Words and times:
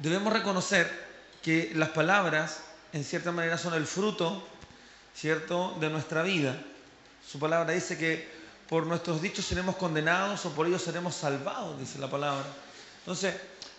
debemos 0.00 0.32
reconocer 0.32 0.90
que 1.42 1.72
las 1.74 1.90
palabras, 1.90 2.62
en 2.92 3.04
cierta 3.04 3.32
manera, 3.32 3.56
son 3.56 3.74
el 3.74 3.86
fruto, 3.86 4.46
¿cierto?, 5.14 5.76
de 5.80 5.88
nuestra 5.90 6.22
vida. 6.22 6.60
Su 7.26 7.38
palabra 7.38 7.72
dice 7.72 7.96
que 7.96 8.28
por 8.68 8.86
nuestros 8.86 9.22
dichos 9.22 9.44
seremos 9.44 9.76
condenados 9.76 10.44
o 10.46 10.52
por 10.52 10.66
ellos 10.66 10.82
seremos 10.82 11.14
salvados, 11.14 11.78
dice 11.78 11.98
la 11.98 12.10
palabra. 12.10 12.46
Entonces, 13.00 13.34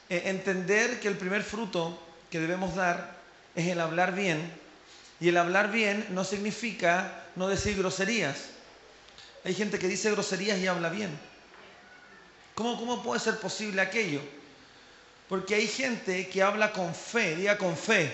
eh, 0.10 0.24
entender 0.26 1.00
que 1.00 1.08
el 1.08 1.18
primer 1.18 1.44
fruto 1.44 1.98
que 2.30 2.40
debemos 2.40 2.76
dar 2.76 3.20
es 3.56 3.68
el 3.68 3.80
hablar 3.80 4.16
bien, 4.16 4.62
y 5.20 5.30
el 5.30 5.38
hablar 5.38 5.72
bien 5.72 6.08
no 6.10 6.24
significa 6.24 7.26
no 7.36 7.48
decir 7.48 7.78
groserías. 7.78 8.46
Hay 9.46 9.54
gente 9.54 9.78
que 9.78 9.88
dice 9.88 10.10
groserías 10.12 10.58
y 10.58 10.68
habla 10.68 10.90
bien. 10.90 11.12
¿Cómo, 12.56 12.78
cómo 12.78 13.04
puede 13.04 13.20
ser 13.20 13.40
posible 13.40 13.82
aquello? 13.82 14.20
Porque 15.32 15.56
hay 15.56 15.66
gente 15.66 16.28
que 16.28 16.44
habla 16.44 16.74
con 16.74 16.94
fe, 16.94 17.38
diga 17.38 17.58
con 17.58 17.78
fe. 17.78 18.12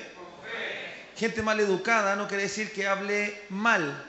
Gente 1.17 1.41
mal 1.41 1.59
educada 1.59 2.16
no 2.16 2.27
quiere 2.27 2.44
decir 2.44 2.71
que 2.71 2.85
hable 2.85 3.41
mal. 3.49 4.05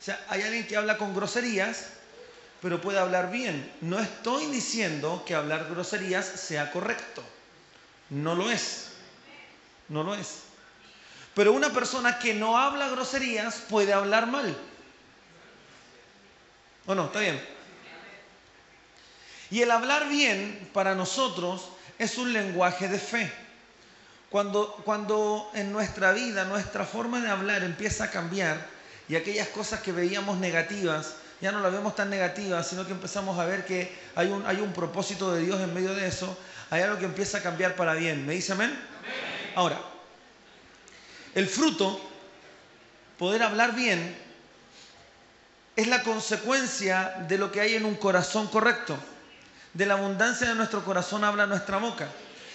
O 0.00 0.02
sea, 0.02 0.24
hay 0.30 0.40
alguien 0.40 0.66
que 0.66 0.74
habla 0.74 0.96
con 0.96 1.14
groserías, 1.14 1.88
pero 2.62 2.80
puede 2.80 2.98
hablar 2.98 3.30
bien. 3.30 3.70
No 3.82 3.98
estoy 3.98 4.46
diciendo 4.46 5.22
que 5.26 5.34
hablar 5.34 5.68
groserías 5.68 6.24
sea 6.24 6.72
correcto. 6.72 7.22
No 8.08 8.34
lo 8.34 8.50
es. 8.50 8.92
No 9.90 10.02
lo 10.02 10.14
es. 10.14 10.44
Pero 11.34 11.52
una 11.52 11.74
persona 11.74 12.18
que 12.18 12.32
no 12.32 12.56
habla 12.56 12.88
groserías 12.88 13.56
puede 13.68 13.92
hablar 13.92 14.28
mal. 14.28 14.56
¿O 16.86 16.94
no? 16.94 17.04
¿Está 17.04 17.20
bien? 17.20 17.55
Y 19.50 19.62
el 19.62 19.70
hablar 19.70 20.08
bien 20.08 20.68
para 20.72 20.94
nosotros 20.94 21.68
es 21.98 22.18
un 22.18 22.32
lenguaje 22.32 22.88
de 22.88 22.98
fe. 22.98 23.32
Cuando, 24.30 24.72
cuando 24.84 25.50
en 25.54 25.72
nuestra 25.72 26.12
vida 26.12 26.44
nuestra 26.44 26.84
forma 26.84 27.20
de 27.20 27.28
hablar 27.28 27.62
empieza 27.62 28.04
a 28.04 28.10
cambiar 28.10 28.66
y 29.08 29.14
aquellas 29.14 29.48
cosas 29.48 29.80
que 29.80 29.92
veíamos 29.92 30.38
negativas, 30.38 31.14
ya 31.40 31.52
no 31.52 31.60
las 31.60 31.72
vemos 31.72 31.94
tan 31.94 32.10
negativas, 32.10 32.66
sino 32.66 32.84
que 32.84 32.92
empezamos 32.92 33.38
a 33.38 33.44
ver 33.44 33.64
que 33.64 33.96
hay 34.16 34.28
un, 34.28 34.44
hay 34.46 34.56
un 34.56 34.72
propósito 34.72 35.32
de 35.32 35.42
Dios 35.42 35.60
en 35.60 35.72
medio 35.72 35.94
de 35.94 36.08
eso, 36.08 36.36
hay 36.70 36.82
algo 36.82 36.98
que 36.98 37.04
empieza 37.04 37.38
a 37.38 37.42
cambiar 37.42 37.76
para 37.76 37.94
bien. 37.94 38.26
¿Me 38.26 38.34
dice 38.34 38.52
amén? 38.52 38.70
amén. 38.70 39.52
Ahora, 39.54 39.80
el 41.34 41.46
fruto, 41.46 42.00
poder 43.18 43.44
hablar 43.44 43.74
bien, 43.76 44.16
es 45.76 45.86
la 45.86 46.02
consecuencia 46.02 47.24
de 47.28 47.38
lo 47.38 47.52
que 47.52 47.60
hay 47.60 47.74
en 47.76 47.84
un 47.84 47.94
corazón 47.94 48.48
correcto 48.48 48.98
de 49.76 49.84
la 49.84 49.94
abundancia 49.94 50.48
de 50.48 50.54
nuestro 50.54 50.82
corazón 50.82 51.22
habla 51.22 51.46
nuestra 51.46 51.76
boca. 51.76 52.08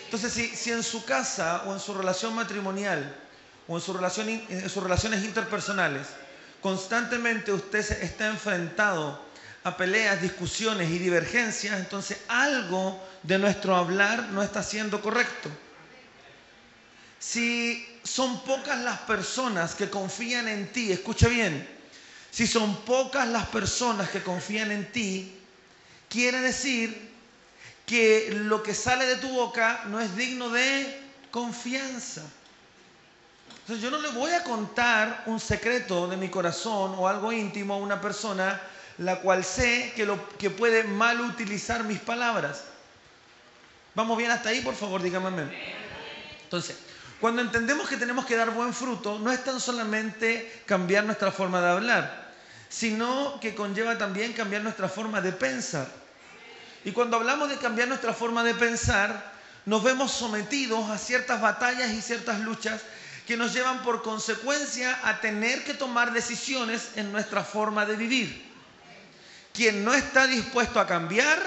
Entonces, 0.05 0.33
si, 0.33 0.71
en 0.71 0.81
su 0.81 1.05
casa 1.05 1.63
o 1.67 1.73
en 1.73 1.79
su 1.79 1.93
relación 1.93 2.33
matrimonial 2.33 3.15
o 3.67 3.75
en, 3.75 3.81
sus 3.81 4.83
relaciones 4.83 5.23
interpersonales, 5.23 6.07
constantemente 6.61 7.53
usted 7.53 7.79
está 8.01 8.27
enfrentado 8.27 9.21
a 9.63 9.77
peleas, 9.77 10.19
discusiones 10.19 10.89
y 10.89 10.97
divergencias, 10.97 11.79
entonces 11.79 12.17
algo 12.27 12.99
de 13.21 13.37
nuestro 13.37 13.75
hablar 13.75 14.29
no 14.29 14.41
está 14.41 14.63
siendo 14.63 14.99
correcto. 14.99 15.49
Si 17.19 17.99
son 18.03 18.41
pocas 18.43 18.79
las 18.79 18.97
personas 19.01 19.75
que 19.75 19.91
confían 19.91 20.47
en 20.47 20.71
ti, 20.71 20.91
escuche 20.91 21.29
bien, 21.29 21.69
si 22.31 22.47
son 22.47 22.77
pocas 22.77 23.27
las 23.27 23.45
personas 23.49 24.09
que 24.09 24.23
confían 24.23 24.71
en 24.71 24.91
ti, 24.91 25.37
quiere 26.09 26.41
decir 26.41 27.10
que 27.91 28.31
lo 28.31 28.63
que 28.63 28.73
sale 28.73 29.05
de 29.05 29.17
tu 29.17 29.27
boca 29.27 29.83
no 29.87 29.99
es 29.99 30.15
digno 30.15 30.49
de 30.49 30.97
confianza. 31.29 32.21
Entonces 33.59 33.83
yo 33.83 33.91
no 33.91 33.99
le 33.99 34.07
voy 34.11 34.31
a 34.31 34.45
contar 34.45 35.23
un 35.25 35.41
secreto 35.41 36.07
de 36.07 36.15
mi 36.15 36.29
corazón 36.29 36.95
o 36.97 37.09
algo 37.09 37.33
íntimo 37.33 37.73
a 37.73 37.77
una 37.77 37.99
persona 37.99 38.61
la 38.97 39.19
cual 39.19 39.43
sé 39.43 39.91
que, 39.93 40.05
lo, 40.05 40.25
que 40.37 40.49
puede 40.49 40.85
mal 40.85 41.19
utilizar 41.19 41.83
mis 41.83 41.99
palabras. 41.99 42.63
¿Vamos 43.93 44.17
bien 44.17 44.31
hasta 44.31 44.47
ahí? 44.47 44.61
Por 44.61 44.75
favor, 44.75 45.01
dígame. 45.01 45.51
Entonces, 46.43 46.77
cuando 47.19 47.41
entendemos 47.41 47.89
que 47.89 47.97
tenemos 47.97 48.25
que 48.25 48.37
dar 48.37 48.51
buen 48.51 48.73
fruto, 48.73 49.19
no 49.19 49.33
es 49.33 49.43
tan 49.43 49.59
solamente 49.59 50.63
cambiar 50.65 51.03
nuestra 51.03 51.29
forma 51.29 51.59
de 51.59 51.71
hablar, 51.71 52.31
sino 52.69 53.37
que 53.41 53.53
conlleva 53.53 53.97
también 53.97 54.31
cambiar 54.31 54.61
nuestra 54.61 54.87
forma 54.87 55.19
de 55.19 55.33
pensar. 55.33 56.00
Y 56.83 56.91
cuando 56.91 57.17
hablamos 57.17 57.49
de 57.49 57.57
cambiar 57.57 57.87
nuestra 57.87 58.13
forma 58.13 58.43
de 58.43 58.55
pensar, 58.55 59.31
nos 59.65 59.83
vemos 59.83 60.11
sometidos 60.11 60.89
a 60.89 60.97
ciertas 60.97 61.39
batallas 61.39 61.91
y 61.91 62.01
ciertas 62.01 62.39
luchas 62.39 62.81
que 63.27 63.37
nos 63.37 63.53
llevan 63.53 63.83
por 63.83 64.01
consecuencia 64.01 64.99
a 65.03 65.21
tener 65.21 65.63
que 65.63 65.73
tomar 65.73 66.11
decisiones 66.11 66.91
en 66.95 67.11
nuestra 67.11 67.43
forma 67.43 67.85
de 67.85 67.95
vivir. 67.95 68.51
Quien 69.53 69.85
no 69.85 69.93
está 69.93 70.25
dispuesto 70.25 70.79
a 70.79 70.87
cambiar, 70.87 71.39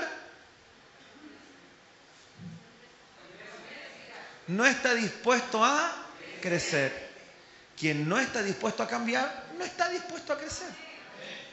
no 4.47 4.65
está 4.65 4.95
dispuesto 4.95 5.65
a 5.65 5.93
crecer. 6.41 7.13
Quien 7.77 8.09
no 8.09 8.19
está 8.19 8.43
dispuesto 8.43 8.83
a 8.85 8.89
cambiar, 8.89 9.47
no 9.59 9.65
está 9.65 9.89
dispuesto 9.89 10.33
a 10.33 10.39
crecer. 10.39 10.69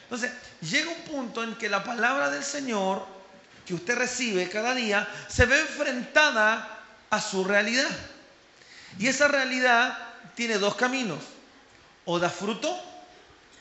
Entonces, 0.04 0.30
llega 0.60 0.90
un 0.90 1.02
punto 1.02 1.42
en 1.42 1.56
que 1.56 1.68
la 1.68 1.82
palabra 1.82 2.30
del 2.30 2.44
Señor 2.44 3.06
que 3.66 3.74
usted 3.74 3.96
recibe 3.96 4.48
cada 4.48 4.74
día 4.74 5.08
se 5.28 5.46
ve 5.46 5.60
enfrentada 5.60 6.80
a 7.10 7.20
su 7.20 7.44
realidad. 7.44 7.90
Y 8.98 9.08
esa 9.08 9.28
realidad 9.28 9.96
tiene 10.34 10.58
dos 10.58 10.74
caminos. 10.74 11.20
O 12.04 12.18
da 12.18 12.28
fruto 12.28 12.74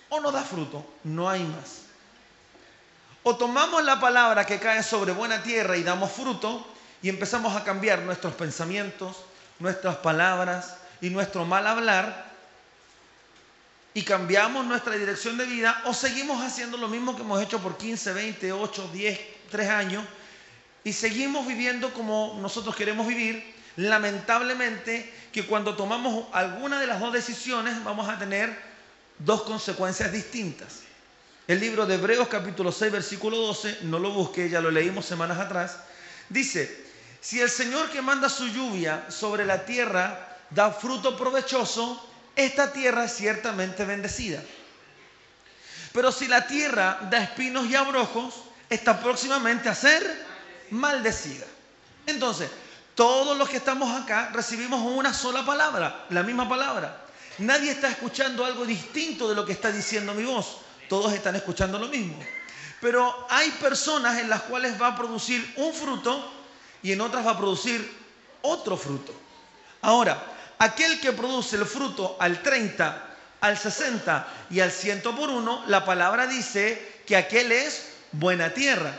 o 0.10 0.20
no 0.20 0.32
da 0.32 0.44
fruto. 0.44 0.86
No 1.04 1.30
hay 1.30 1.44
más. 1.44 1.82
O 3.24 3.36
tomamos 3.36 3.84
la 3.84 4.00
palabra 4.00 4.46
que 4.46 4.60
cae 4.60 4.82
sobre 4.82 5.12
buena 5.12 5.44
tierra 5.44 5.78
y 5.78 5.84
damos 5.84 6.12
fruto 6.12 6.66
y 7.04 7.10
empezamos 7.10 7.56
a 7.56 7.64
cambiar 7.64 8.00
nuestros 8.00 8.34
pensamientos, 8.34 9.18
nuestras 9.60 9.98
palabras 9.98 10.78
y 11.02 11.10
nuestro 11.10 11.46
mal 11.46 11.68
hablar 11.68 12.31
y 13.94 14.04
cambiamos 14.04 14.66
nuestra 14.66 14.96
dirección 14.96 15.38
de 15.38 15.46
vida 15.46 15.82
o 15.86 15.94
seguimos 15.94 16.42
haciendo 16.42 16.78
lo 16.78 16.88
mismo 16.88 17.16
que 17.16 17.24
hemos 17.24 17.42
hecho 17.42 17.60
por 17.60 17.78
15, 17.78 18.14
20, 18.14 18.52
8, 18.54 18.90
10, 18.94 19.20
tres 19.50 19.70
años 19.70 20.06
y 20.84 20.94
seguimos 20.94 21.46
viviendo 21.46 21.94
como 21.94 22.38
nosotros 22.42 22.76
queremos 22.76 23.08
vivir, 23.08 23.54
lamentablemente 23.76 25.14
que 25.32 25.46
cuando 25.46 25.76
tomamos 25.76 26.26
alguna 26.32 26.80
de 26.80 26.88
las 26.88 27.00
dos 27.00 27.14
decisiones 27.14 27.84
vamos 27.84 28.10
a 28.10 28.18
tener 28.18 28.58
dos 29.20 29.44
consecuencias 29.44 30.12
distintas. 30.12 30.82
El 31.48 31.60
libro 31.60 31.86
de 31.86 31.96
Hebreos 31.96 32.28
capítulo 32.30 32.72
6 32.72 32.92
versículo 32.92 33.38
12, 33.38 33.80
no 33.84 34.00
lo 34.00 34.12
busqué, 34.12 34.50
ya 34.50 34.62
lo 34.62 34.72
leímos 34.72 35.06
semanas 35.06 35.38
atrás, 35.38 35.78
dice, 36.30 36.86
si 37.20 37.40
el 37.40 37.50
Señor 37.50 37.90
que 37.90 38.02
manda 38.02 38.30
su 38.30 38.48
lluvia 38.48 39.06
sobre 39.12 39.46
la 39.46 39.66
tierra 39.66 40.38
da 40.50 40.72
fruto 40.72 41.16
provechoso, 41.18 42.11
esta 42.36 42.72
tierra 42.72 43.06
es 43.06 43.16
ciertamente 43.16 43.86
bendecida. 43.86 44.42
Pero 45.94 46.12
si 46.12 46.28
la 46.28 46.48
tierra 46.48 47.00
da 47.10 47.22
espinos 47.22 47.68
y 47.68 47.76
abrojos, 47.76 48.44
está 48.70 49.00
próximamente 49.02 49.68
a 49.68 49.76
ser 49.76 50.26
maldecida. 50.70 51.46
Entonces, 52.06 52.50
todos 52.96 53.38
los 53.38 53.50
que 53.50 53.58
estamos 53.58 53.92
acá 54.02 54.30
recibimos 54.34 54.82
una 54.82 55.14
sola 55.14 55.46
palabra, 55.46 56.06
la 56.10 56.24
misma 56.24 56.48
palabra. 56.48 57.06
Nadie 57.40 57.72
está 57.72 57.90
escuchando 57.90 58.46
algo 58.46 58.66
distinto 58.66 59.28
de 59.30 59.36
lo 59.36 59.46
que 59.46 59.54
está 59.54 59.72
diciendo 59.72 60.14
mi 60.14 60.24
voz. 60.24 60.58
Todos 60.88 61.14
están 61.14 61.36
escuchando 61.36 61.80
lo 61.80 61.88
mismo. 61.88 62.18
Pero 62.80 63.28
hay 63.30 63.50
personas 63.52 64.20
en 64.20 64.30
las 64.30 64.42
cuales 64.44 64.82
va 64.82 64.88
a 64.88 64.96
producir 64.96 65.54
un 65.58 65.74
fruto 65.74 66.32
y 66.84 66.92
en 66.92 67.02
otras 67.02 67.26
va 67.26 67.32
a 67.32 67.38
producir 67.38 67.92
otro 68.42 68.76
fruto. 68.76 69.14
Ahora, 69.82 70.22
aquel 70.62 71.00
que 71.00 71.12
produce 71.12 71.56
el 71.56 71.66
fruto 71.66 72.18
al 72.20 72.44
30, 72.44 73.08
al 73.42 73.58
60 73.58 74.28
y 74.52 74.60
al 74.60 74.72
100 74.72 75.02
por 75.02 75.32
uno, 75.32 75.64
la 75.66 75.84
palabra 75.84 76.28
dice 76.28 77.02
que 77.08 77.16
aquel 77.16 77.52
es 77.52 77.94
buena 78.12 78.54
tierra. 78.54 78.94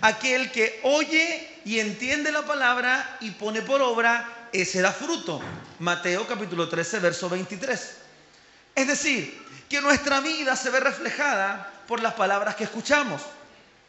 Aquel 0.00 0.50
que 0.50 0.80
oye 0.82 1.60
y 1.64 1.78
entiende 1.78 2.32
la 2.32 2.42
palabra 2.42 3.18
y 3.20 3.30
pone 3.30 3.62
por 3.62 3.80
obra, 3.82 4.48
ese 4.52 4.80
da 4.80 4.90
fruto. 4.90 5.40
Mateo 5.78 6.26
capítulo 6.26 6.68
13, 6.68 6.98
verso 6.98 7.28
23. 7.28 7.96
Es 8.74 8.88
decir, 8.88 9.46
que 9.68 9.80
nuestra 9.80 10.18
vida 10.20 10.56
se 10.56 10.70
ve 10.70 10.80
reflejada 10.80 11.70
por 11.86 12.02
las 12.02 12.14
palabras 12.14 12.56
que 12.56 12.64
escuchamos. 12.64 13.22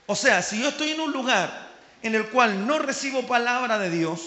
O 0.06 0.16
sea, 0.16 0.44
si 0.44 0.62
yo 0.62 0.70
estoy 0.70 0.92
en 0.92 1.02
un 1.02 1.12
lugar 1.12 1.68
en 2.04 2.14
el 2.14 2.28
cual 2.28 2.68
no 2.68 2.78
recibo 2.78 3.26
palabra 3.26 3.80
de 3.80 3.90
Dios 3.90 4.22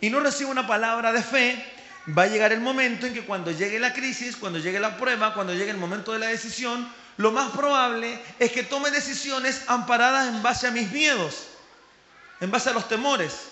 y 0.00 0.10
no 0.10 0.18
recibo 0.18 0.50
una 0.50 0.66
palabra 0.66 1.12
de 1.12 1.22
fe, 1.22 1.71
va 2.08 2.22
a 2.22 2.26
llegar 2.26 2.52
el 2.52 2.60
momento 2.60 3.06
en 3.06 3.14
que 3.14 3.24
cuando 3.24 3.50
llegue 3.50 3.78
la 3.78 3.92
crisis, 3.92 4.36
cuando 4.36 4.58
llegue 4.58 4.80
la 4.80 4.96
prueba, 4.96 5.34
cuando 5.34 5.54
llegue 5.54 5.70
el 5.70 5.76
momento 5.76 6.12
de 6.12 6.18
la 6.18 6.26
decisión, 6.26 6.88
lo 7.16 7.30
más 7.30 7.50
probable 7.52 8.18
es 8.38 8.50
que 8.52 8.62
tome 8.62 8.90
decisiones 8.90 9.62
amparadas 9.68 10.28
en 10.28 10.42
base 10.42 10.66
a 10.66 10.70
mis 10.70 10.90
miedos, 10.90 11.46
en 12.40 12.50
base 12.50 12.70
a 12.70 12.72
los 12.72 12.88
temores, 12.88 13.48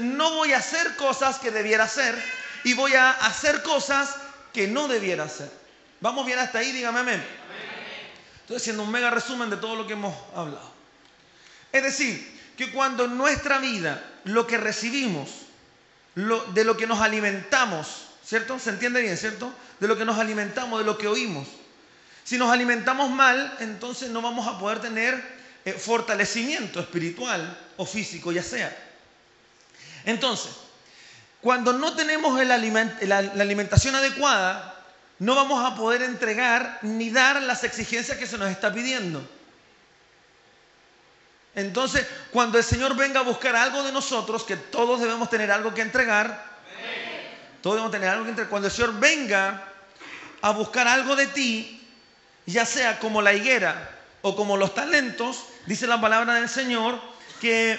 No 0.00 0.30
voy 0.30 0.52
a 0.52 0.58
hacer 0.58 0.96
cosas 0.96 1.38
que 1.38 1.50
debiera 1.50 1.84
hacer 1.84 2.14
y 2.62 2.72
voy 2.74 2.94
a 2.94 3.10
hacer 3.10 3.62
cosas 3.62 4.16
que 4.52 4.66
no 4.66 4.88
debiera 4.88 5.24
hacer. 5.24 5.50
¿Vamos 6.00 6.24
bien 6.24 6.38
hasta 6.38 6.60
ahí? 6.60 6.72
Dígame 6.72 7.00
amén. 7.00 7.24
Estoy 8.40 8.56
haciendo 8.56 8.82
un 8.82 8.90
mega 8.90 9.10
resumen 9.10 9.50
de 9.50 9.56
todo 9.56 9.74
lo 9.74 9.86
que 9.86 9.94
hemos 9.94 10.14
hablado. 10.34 10.72
Es 11.72 11.82
decir, 11.82 12.40
que 12.56 12.70
cuando 12.70 13.06
en 13.06 13.18
nuestra 13.18 13.58
vida 13.58 14.02
lo 14.24 14.46
que 14.46 14.58
recibimos, 14.58 15.43
de 16.14 16.64
lo 16.64 16.76
que 16.76 16.86
nos 16.86 17.00
alimentamos, 17.00 18.06
¿cierto? 18.24 18.58
¿Se 18.58 18.70
entiende 18.70 19.00
bien, 19.00 19.16
cierto? 19.16 19.52
De 19.80 19.88
lo 19.88 19.96
que 19.96 20.04
nos 20.04 20.18
alimentamos, 20.18 20.78
de 20.78 20.84
lo 20.84 20.96
que 20.96 21.08
oímos. 21.08 21.48
Si 22.22 22.38
nos 22.38 22.50
alimentamos 22.50 23.10
mal, 23.10 23.56
entonces 23.60 24.10
no 24.10 24.22
vamos 24.22 24.46
a 24.46 24.58
poder 24.58 24.80
tener 24.80 25.22
eh, 25.64 25.72
fortalecimiento 25.72 26.80
espiritual 26.80 27.58
o 27.76 27.84
físico, 27.84 28.32
ya 28.32 28.42
sea. 28.42 28.74
Entonces, 30.04 30.52
cuando 31.40 31.72
no 31.72 31.94
tenemos 31.94 32.42
la 32.44 32.54
alimentación 32.54 33.94
adecuada, 33.94 34.74
no 35.18 35.34
vamos 35.34 35.64
a 35.64 35.74
poder 35.74 36.02
entregar 36.02 36.78
ni 36.82 37.10
dar 37.10 37.42
las 37.42 37.64
exigencias 37.64 38.18
que 38.18 38.26
se 38.26 38.38
nos 38.38 38.50
está 38.50 38.72
pidiendo. 38.72 39.26
Entonces, 41.54 42.06
cuando 42.32 42.58
el 42.58 42.64
Señor 42.64 42.96
venga 42.96 43.20
a 43.20 43.22
buscar 43.22 43.54
algo 43.54 43.82
de 43.82 43.92
nosotros, 43.92 44.44
que 44.44 44.56
todos 44.56 45.00
debemos 45.00 45.30
tener 45.30 45.50
algo 45.50 45.72
que 45.72 45.82
entregar, 45.82 46.44
todos 47.62 47.76
debemos 47.76 47.92
tener 47.92 48.08
algo 48.08 48.24
que 48.24 48.30
entregar. 48.30 48.50
Cuando 48.50 48.68
el 48.68 48.74
Señor 48.74 48.98
venga 48.98 49.62
a 50.42 50.50
buscar 50.50 50.88
algo 50.88 51.16
de 51.16 51.28
ti, 51.28 51.80
ya 52.46 52.66
sea 52.66 52.98
como 52.98 53.22
la 53.22 53.32
higuera 53.32 53.90
o 54.22 54.36
como 54.36 54.56
los 54.56 54.74
talentos, 54.74 55.44
dice 55.66 55.86
la 55.86 56.00
palabra 56.00 56.34
del 56.34 56.48
Señor, 56.48 57.00
que 57.40 57.78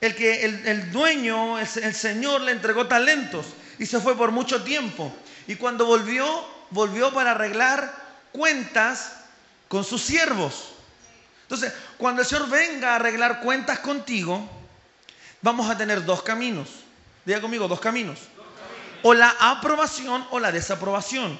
el, 0.00 0.14
que 0.14 0.44
el, 0.44 0.92
dueño, 0.92 1.58
el 1.58 1.94
Señor 1.94 2.42
le 2.42 2.52
entregó 2.52 2.86
talentos 2.86 3.46
y 3.78 3.86
se 3.86 4.00
fue 4.00 4.16
por 4.16 4.30
mucho 4.30 4.62
tiempo. 4.62 5.12
Y 5.46 5.56
cuando 5.56 5.86
volvió, 5.86 6.46
volvió 6.70 7.12
para 7.12 7.32
arreglar 7.32 7.92
cuentas 8.32 9.12
con 9.68 9.84
sus 9.84 10.02
siervos. 10.02 10.72
Entonces, 11.48 11.72
cuando 11.96 12.20
el 12.20 12.28
Señor 12.28 12.50
venga 12.50 12.92
a 12.92 12.96
arreglar 12.96 13.40
cuentas 13.40 13.78
contigo, 13.78 14.46
vamos 15.40 15.70
a 15.70 15.78
tener 15.78 16.04
dos 16.04 16.22
caminos. 16.22 16.68
Diga 17.24 17.40
conmigo, 17.40 17.66
dos 17.66 17.80
caminos. 17.80 18.18
O 19.02 19.14
la 19.14 19.34
aprobación 19.40 20.26
o 20.30 20.40
la 20.40 20.52
desaprobación. 20.52 21.38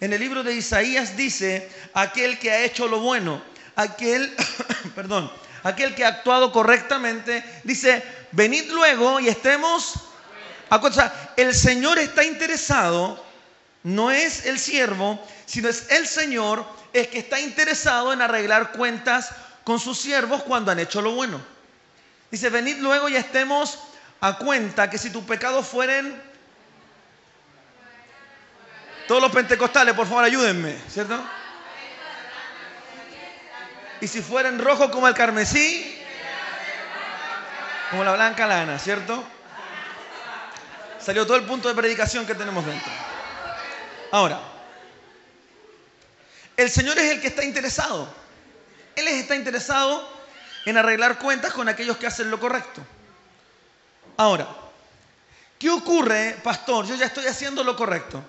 En 0.00 0.12
el 0.12 0.18
libro 0.18 0.42
de 0.42 0.56
Isaías 0.56 1.16
dice, 1.16 1.70
aquel 1.94 2.40
que 2.40 2.50
ha 2.50 2.64
hecho 2.64 2.88
lo 2.88 2.98
bueno, 2.98 3.40
aquel, 3.76 4.34
perdón, 4.96 5.30
aquel 5.62 5.94
que 5.94 6.04
ha 6.04 6.08
actuado 6.08 6.50
correctamente, 6.50 7.44
dice, 7.62 8.02
venid 8.32 8.68
luego 8.72 9.20
y 9.20 9.28
estemos... 9.28 9.94
El 11.36 11.54
Señor 11.54 12.00
está 12.00 12.24
interesado, 12.24 13.24
no 13.84 14.10
es 14.10 14.46
el 14.46 14.58
siervo, 14.58 15.24
sino 15.46 15.68
es 15.68 15.88
el 15.90 16.06
Señor 16.06 16.64
es 16.92 17.08
que 17.08 17.18
está 17.18 17.40
interesado 17.40 18.12
en 18.12 18.22
arreglar 18.22 18.72
cuentas 18.72 19.30
con 19.64 19.78
sus 19.78 19.98
siervos 19.98 20.42
cuando 20.42 20.72
han 20.72 20.78
hecho 20.78 21.00
lo 21.00 21.12
bueno. 21.12 21.40
Dice, 22.30 22.50
venid 22.50 22.78
luego 22.78 23.08
y 23.08 23.16
estemos 23.16 23.78
a 24.20 24.36
cuenta 24.36 24.90
que 24.90 24.98
si 24.98 25.10
tus 25.10 25.24
pecados 25.24 25.66
fueren... 25.66 26.30
Todos 29.08 29.22
los 29.22 29.32
pentecostales, 29.32 29.94
por 29.94 30.06
favor, 30.06 30.22
ayúdenme, 30.22 30.78
¿cierto? 30.88 31.20
Y 34.00 34.06
si 34.06 34.22
fueren 34.22 34.60
rojos 34.60 34.90
como 34.90 35.08
el 35.08 35.14
carmesí, 35.14 36.00
como 37.90 38.04
la 38.04 38.12
blanca 38.12 38.46
lana, 38.46 38.78
¿cierto? 38.78 39.24
Salió 41.00 41.26
todo 41.26 41.36
el 41.36 41.44
punto 41.44 41.68
de 41.68 41.74
predicación 41.74 42.24
que 42.24 42.36
tenemos 42.36 42.64
dentro. 42.64 42.92
Ahora, 44.12 44.40
el 46.60 46.70
Señor 46.70 46.98
es 46.98 47.10
el 47.12 47.20
que 47.20 47.28
está 47.28 47.44
interesado. 47.44 48.12
Él 48.94 49.08
está 49.08 49.34
interesado 49.34 50.06
en 50.66 50.76
arreglar 50.76 51.18
cuentas 51.18 51.52
con 51.52 51.68
aquellos 51.68 51.96
que 51.96 52.06
hacen 52.06 52.30
lo 52.30 52.38
correcto. 52.38 52.82
Ahora, 54.16 54.46
¿qué 55.58 55.70
ocurre, 55.70 56.36
pastor? 56.42 56.86
Yo 56.86 56.96
ya 56.96 57.06
estoy 57.06 57.26
haciendo 57.26 57.64
lo 57.64 57.76
correcto. 57.76 58.22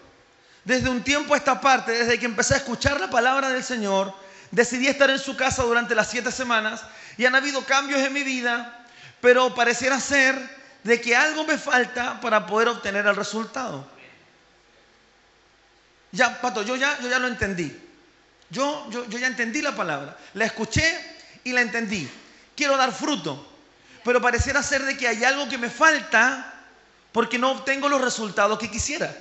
Desde 0.64 0.90
un 0.90 1.04
tiempo 1.04 1.34
a 1.34 1.38
esta 1.38 1.60
parte, 1.60 1.92
desde 1.92 2.20
que 2.20 2.26
empecé 2.26 2.54
a 2.54 2.58
escuchar 2.58 3.00
la 3.02 3.10
palabra 3.10 3.50
del 3.50 3.64
Señor, 3.64 4.14
decidí 4.52 4.88
estar 4.88 5.10
en 5.10 5.20
su 5.20 5.36
casa 5.36 5.64
durante 5.64 5.94
las 5.96 6.10
siete 6.10 6.32
semanas 6.32 6.84
y 7.18 7.26
han 7.26 7.36
habido 7.36 7.66
cambios 7.66 8.00
en 8.00 8.14
mi 8.14 8.24
vida, 8.24 8.86
pero 9.20 9.54
pareciera 9.54 10.00
ser 10.00 10.38
de 10.84 11.02
que 11.02 11.16
algo 11.16 11.44
me 11.44 11.58
falta 11.58 12.22
para 12.22 12.46
poder 12.46 12.70
obtener 12.70 13.06
el 13.06 13.16
resultado. 13.16 13.86
Ya, 16.14 16.40
Pato, 16.40 16.64
yo 16.64 16.78
ya, 16.78 16.98
yo 17.02 17.10
ya 17.10 17.20
lo 17.20 17.28
entendí. 17.28 17.91
Yo, 18.52 18.90
ya 19.10 19.28
entendí 19.28 19.62
la 19.62 19.74
palabra, 19.74 20.18
la 20.34 20.46
escuché 20.46 20.84
y 21.44 21.54
la 21.54 21.62
entendí. 21.62 22.10
Quiero 22.56 22.76
dar 22.76 22.92
fruto, 22.92 23.48
pero 24.04 24.22
pareciera 24.22 24.62
ser 24.62 24.84
de 24.84 24.98
que 24.98 25.08
hay 25.08 25.24
algo 25.24 25.48
que 25.48 25.58
me 25.58 25.70
falta 25.70 26.54
porque 27.14 27.40
no 27.40 27.52
obtengo 27.52 27.88
los 27.88 28.02
resultados 28.02 28.60
que 28.60 28.70
quisiera. 28.70 29.16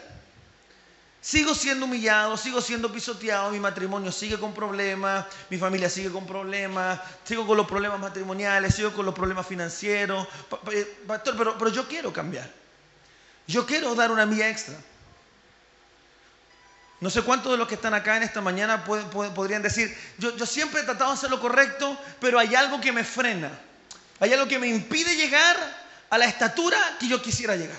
Sigo 1.21 1.55
siendo 1.55 1.85
humillado, 1.85 2.37
sigo 2.37 2.61
siendo 2.61 2.91
pisoteado, 2.91 3.51
mi 3.51 3.61
matrimonio 3.61 4.11
sigue 4.11 4.39
con 4.39 4.53
problemas, 4.53 5.27
mi 5.49 5.59
familia 5.59 5.89
sigue 5.89 6.11
con 6.11 6.27
problemas, 6.27 6.99
sigo 7.25 7.47
con 7.47 7.57
los 7.57 7.69
problemas 7.69 8.01
matrimoniales, 8.01 8.75
sigo 8.75 8.93
con 8.93 9.07
los 9.07 9.15
problemas 9.15 9.47
financieros. 9.47 10.27
Eh, 10.73 11.03
pastor, 11.07 11.37
pero, 11.37 11.57
pero 11.57 11.71
yo 11.71 11.87
quiero 11.87 12.13
cambiar. 12.13 12.51
Yo 13.47 13.65
quiero 13.65 13.95
dar 13.95 14.11
una 14.11 14.27
milla 14.27 14.49
extra. 14.49 14.75
No 17.01 17.09
sé 17.09 17.23
cuántos 17.23 17.53
de 17.53 17.59
los 17.59 17.67
que 17.67 17.77
están 17.77 17.95
acá 17.95 18.19
en 18.19 18.25
esta 18.25 18.43
mañana 18.43 18.85
podrían 18.85 19.63
decir, 19.63 19.97
yo, 20.19 20.45
siempre 20.45 20.83
he 20.83 20.85
tratado 20.85 21.11
de 21.11 21.17
hacer 21.17 21.31
lo 21.31 21.41
correcto, 21.41 21.97
pero 22.21 22.39
hay 22.39 22.55
algo 22.55 22.79
que 22.79 22.93
me 22.93 23.05
frena. 23.05 23.51
Hay 24.19 24.33
algo 24.35 24.47
que 24.47 24.59
me 24.59 24.69
impide 24.69 25.17
llegar 25.17 25.57
a 26.11 26.19
la 26.19 26.27
estatura 26.27 26.79
que 26.99 27.09
yo 27.09 27.23
quisiera 27.23 27.57
llegar. 27.57 27.79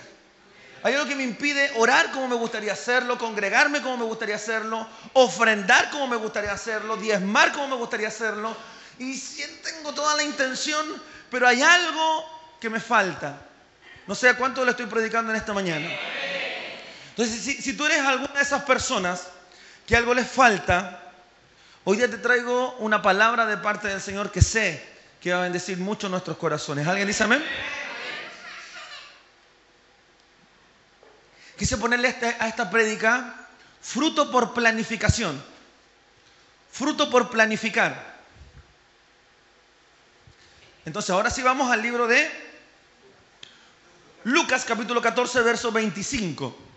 Hay 0.82 0.96
algo 0.96 1.08
que 1.08 1.16
me 1.16 1.22
impide 1.22 1.72
orar 1.76 2.12
como 2.12 2.28
me 2.28 2.36
gustaría 2.36 2.74
hacerlo, 2.74 3.20
congregarme 3.20 3.84
como 3.84 3.98
me 3.98 4.06
gustaría 4.06 4.36
hacerlo, 4.36 4.88
ofrendar 5.14 5.92
como 5.92 6.08
me 6.08 6.16
gustaría 6.16 6.52
hacerlo, 6.52 6.98
diezmar 6.98 7.52
como 7.52 7.68
me 7.68 7.76
gustaría 7.76 8.08
hacerlo. 8.08 8.58
Y 8.98 9.16
si 9.16 9.44
tengo 9.64 9.94
toda 9.94 10.16
la 10.16 10.24
intención, 10.24 10.84
pero 11.30 11.48
hay 11.48 11.62
algo 11.62 12.58
que 12.60 12.72
me 12.72 12.80
falta. 12.80 13.40
No 14.08 14.16
sé 14.16 14.30
a 14.30 14.36
cuánto 14.36 14.66
le 14.66 14.72
estoy 14.72 14.88
predicando 14.88 15.32
en 15.32 15.38
esta 15.38 15.54
mañana. 15.54 15.88
Entonces, 17.12 17.42
si, 17.62 17.74
tú 17.74 17.86
eres 17.86 18.00
alguna 18.00 18.34
de 18.34 18.42
esas 18.42 18.64
personas 18.64 19.28
que 19.86 19.96
algo 19.96 20.14
les 20.14 20.30
falta, 20.30 21.12
hoy 21.84 21.98
día 21.98 22.10
te 22.10 22.18
traigo 22.18 22.76
una 22.80 23.02
palabra 23.02 23.46
de 23.46 23.58
parte 23.58 23.90
del 23.90 24.00
Señor 24.00 24.32
que 24.32 24.42
sé 24.42 24.90
que 25.20 25.34
va 25.34 25.40
a 25.40 25.44
bendecir 25.44 25.78
mucho 25.78 26.08
nuestros 26.08 26.38
corazones. 26.38 26.88
¿Alguien 26.88 27.08
dice 27.08 27.24
amén? 27.26 27.44
Quise 31.58 31.78
ponerle 31.78 32.08
a 32.08 32.12
esta, 32.12 32.28
a 32.40 32.48
esta 32.48 32.70
prédica 32.70 33.36
fruto 33.82 34.32
por 34.32 34.54
planificación. 34.54 35.44
Fruto 36.72 37.10
por 37.10 37.30
planificar. 37.30 38.16
Entonces, 40.86 41.12
ahora 41.12 41.30
sí 41.30 41.44
vamos 41.44 41.70
al 41.70 41.82
libro 41.82 42.08
de 42.08 42.32
Lucas 44.24 44.64
capítulo 44.66 45.02
14, 45.02 45.42
verso 45.42 45.72
25. 45.74 46.71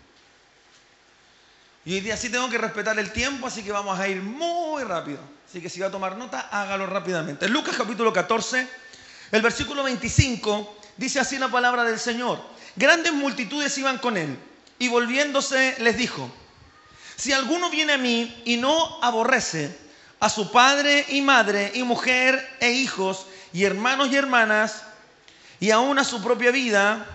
Y 1.85 1.93
hoy 1.93 1.99
día 2.01 2.17
sí 2.17 2.29
tengo 2.29 2.49
que 2.49 2.57
respetar 2.57 2.97
el 2.97 3.11
tiempo, 3.11 3.45
así 3.45 3.61
que 3.61 3.71
vamos 3.71 3.99
a 3.99 4.07
ir 4.07 4.19
muy 4.19 4.83
rápido. 4.83 5.19
Así 5.47 5.61
que 5.61 5.69
si 5.69 5.79
va 5.79 5.87
a 5.87 5.91
tomar 5.91 6.17
nota, 6.17 6.49
hágalo 6.51 6.87
rápidamente. 6.87 7.47
Lucas 7.47 7.75
capítulo 7.77 8.11
14, 8.11 8.67
el 9.31 9.41
versículo 9.43 9.83
25, 9.83 10.79
dice 10.97 11.19
así 11.19 11.37
la 11.37 11.47
palabra 11.47 11.83
del 11.83 11.99
Señor. 11.99 12.41
Grandes 12.75 13.13
multitudes 13.13 13.77
iban 13.77 13.99
con 13.99 14.17
él 14.17 14.35
y 14.79 14.87
volviéndose 14.87 15.75
les 15.77 15.95
dijo, 15.95 16.33
si 17.15 17.33
alguno 17.33 17.69
viene 17.69 17.93
a 17.93 17.97
mí 17.99 18.41
y 18.45 18.57
no 18.57 18.99
aborrece 19.03 19.77
a 20.19 20.29
su 20.29 20.51
padre 20.51 21.05
y 21.09 21.21
madre 21.21 21.71
y 21.75 21.83
mujer 21.83 22.57
e 22.61 22.71
hijos 22.71 23.27
y 23.53 23.63
hermanos 23.63 24.09
y 24.11 24.15
hermanas 24.15 24.81
y 25.59 25.69
aún 25.69 25.99
a 25.99 26.03
su 26.03 26.21
propia 26.23 26.49
vida, 26.49 27.05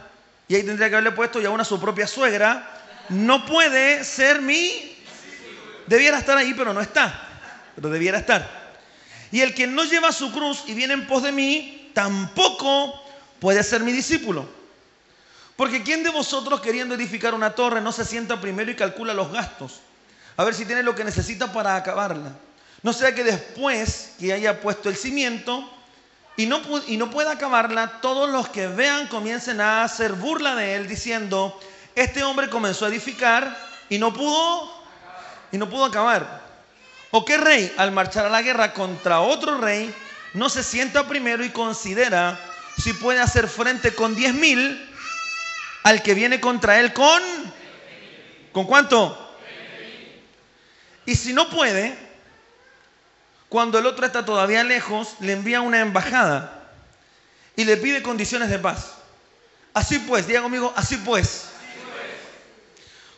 y 0.46 0.54
ahí 0.54 0.62
tendría 0.62 0.88
que 0.88 0.94
haberle 0.94 1.12
puesto 1.12 1.40
y 1.40 1.44
aún 1.44 1.60
a 1.60 1.64
su 1.64 1.80
propia 1.80 2.06
suegra, 2.06 2.79
no 3.10 3.44
puede 3.44 4.04
ser 4.04 4.40
mi... 4.40 4.96
Debiera 5.86 6.18
estar 6.18 6.38
ahí, 6.38 6.54
pero 6.54 6.72
no 6.72 6.80
está. 6.80 7.28
Pero 7.74 7.90
debiera 7.90 8.18
estar. 8.18 8.60
Y 9.32 9.40
el 9.40 9.54
que 9.54 9.66
no 9.66 9.84
lleva 9.84 10.12
su 10.12 10.32
cruz 10.32 10.64
y 10.66 10.74
viene 10.74 10.94
en 10.94 11.06
pos 11.06 11.22
de 11.22 11.32
mí, 11.32 11.90
tampoco 11.94 13.02
puede 13.38 13.62
ser 13.62 13.82
mi 13.82 13.92
discípulo. 13.92 14.48
Porque 15.56 15.82
¿quién 15.82 16.02
de 16.02 16.10
vosotros 16.10 16.60
queriendo 16.60 16.94
edificar 16.94 17.34
una 17.34 17.54
torre 17.54 17.80
no 17.80 17.92
se 17.92 18.04
sienta 18.04 18.40
primero 18.40 18.70
y 18.70 18.76
calcula 18.76 19.12
los 19.12 19.30
gastos? 19.30 19.80
A 20.36 20.44
ver 20.44 20.54
si 20.54 20.64
tiene 20.64 20.82
lo 20.82 20.94
que 20.94 21.04
necesita 21.04 21.52
para 21.52 21.76
acabarla. 21.76 22.32
No 22.82 22.92
sea 22.92 23.14
que 23.14 23.24
después 23.24 24.12
que 24.18 24.32
haya 24.32 24.60
puesto 24.60 24.88
el 24.88 24.96
cimiento 24.96 25.70
y 26.36 26.46
no, 26.46 26.62
y 26.86 26.96
no 26.96 27.10
puede 27.10 27.30
acabarla, 27.30 28.00
todos 28.00 28.30
los 28.30 28.48
que 28.48 28.68
vean 28.68 29.08
comiencen 29.08 29.60
a 29.60 29.84
hacer 29.84 30.14
burla 30.14 30.54
de 30.54 30.76
él 30.76 30.88
diciendo, 30.88 31.60
este 32.00 32.22
hombre 32.22 32.48
comenzó 32.48 32.86
a 32.86 32.88
edificar 32.88 33.54
y 33.90 33.98
no 33.98 34.14
pudo 34.14 34.72
y 35.52 35.58
no 35.58 35.68
pudo 35.68 35.84
acabar. 35.84 36.40
¿O 37.10 37.26
qué 37.26 37.36
rey 37.36 37.74
al 37.76 37.92
marchar 37.92 38.24
a 38.24 38.30
la 38.30 38.40
guerra 38.40 38.72
contra 38.72 39.20
otro 39.20 39.58
rey 39.58 39.94
no 40.32 40.48
se 40.48 40.62
sienta 40.62 41.06
primero 41.06 41.44
y 41.44 41.50
considera 41.50 42.40
si 42.78 42.94
puede 42.94 43.20
hacer 43.20 43.48
frente 43.48 43.94
con 43.94 44.14
diez 44.14 44.32
mil 44.32 44.88
al 45.82 46.02
que 46.02 46.14
viene 46.14 46.40
contra 46.40 46.80
él 46.80 46.94
con... 46.94 47.22
¿Con 48.52 48.64
cuánto? 48.64 49.36
Y 51.04 51.14
si 51.14 51.34
no 51.34 51.50
puede, 51.50 51.96
cuando 53.48 53.78
el 53.78 53.86
otro 53.86 54.06
está 54.06 54.24
todavía 54.24 54.64
lejos, 54.64 55.16
le 55.20 55.32
envía 55.32 55.60
una 55.60 55.80
embajada 55.80 56.64
y 57.56 57.64
le 57.64 57.76
pide 57.76 58.02
condiciones 58.02 58.48
de 58.48 58.58
paz. 58.58 58.94
Así 59.74 59.98
pues, 60.00 60.26
diga 60.26 60.42
conmigo, 60.42 60.72
así 60.76 60.96
pues. 60.96 61.49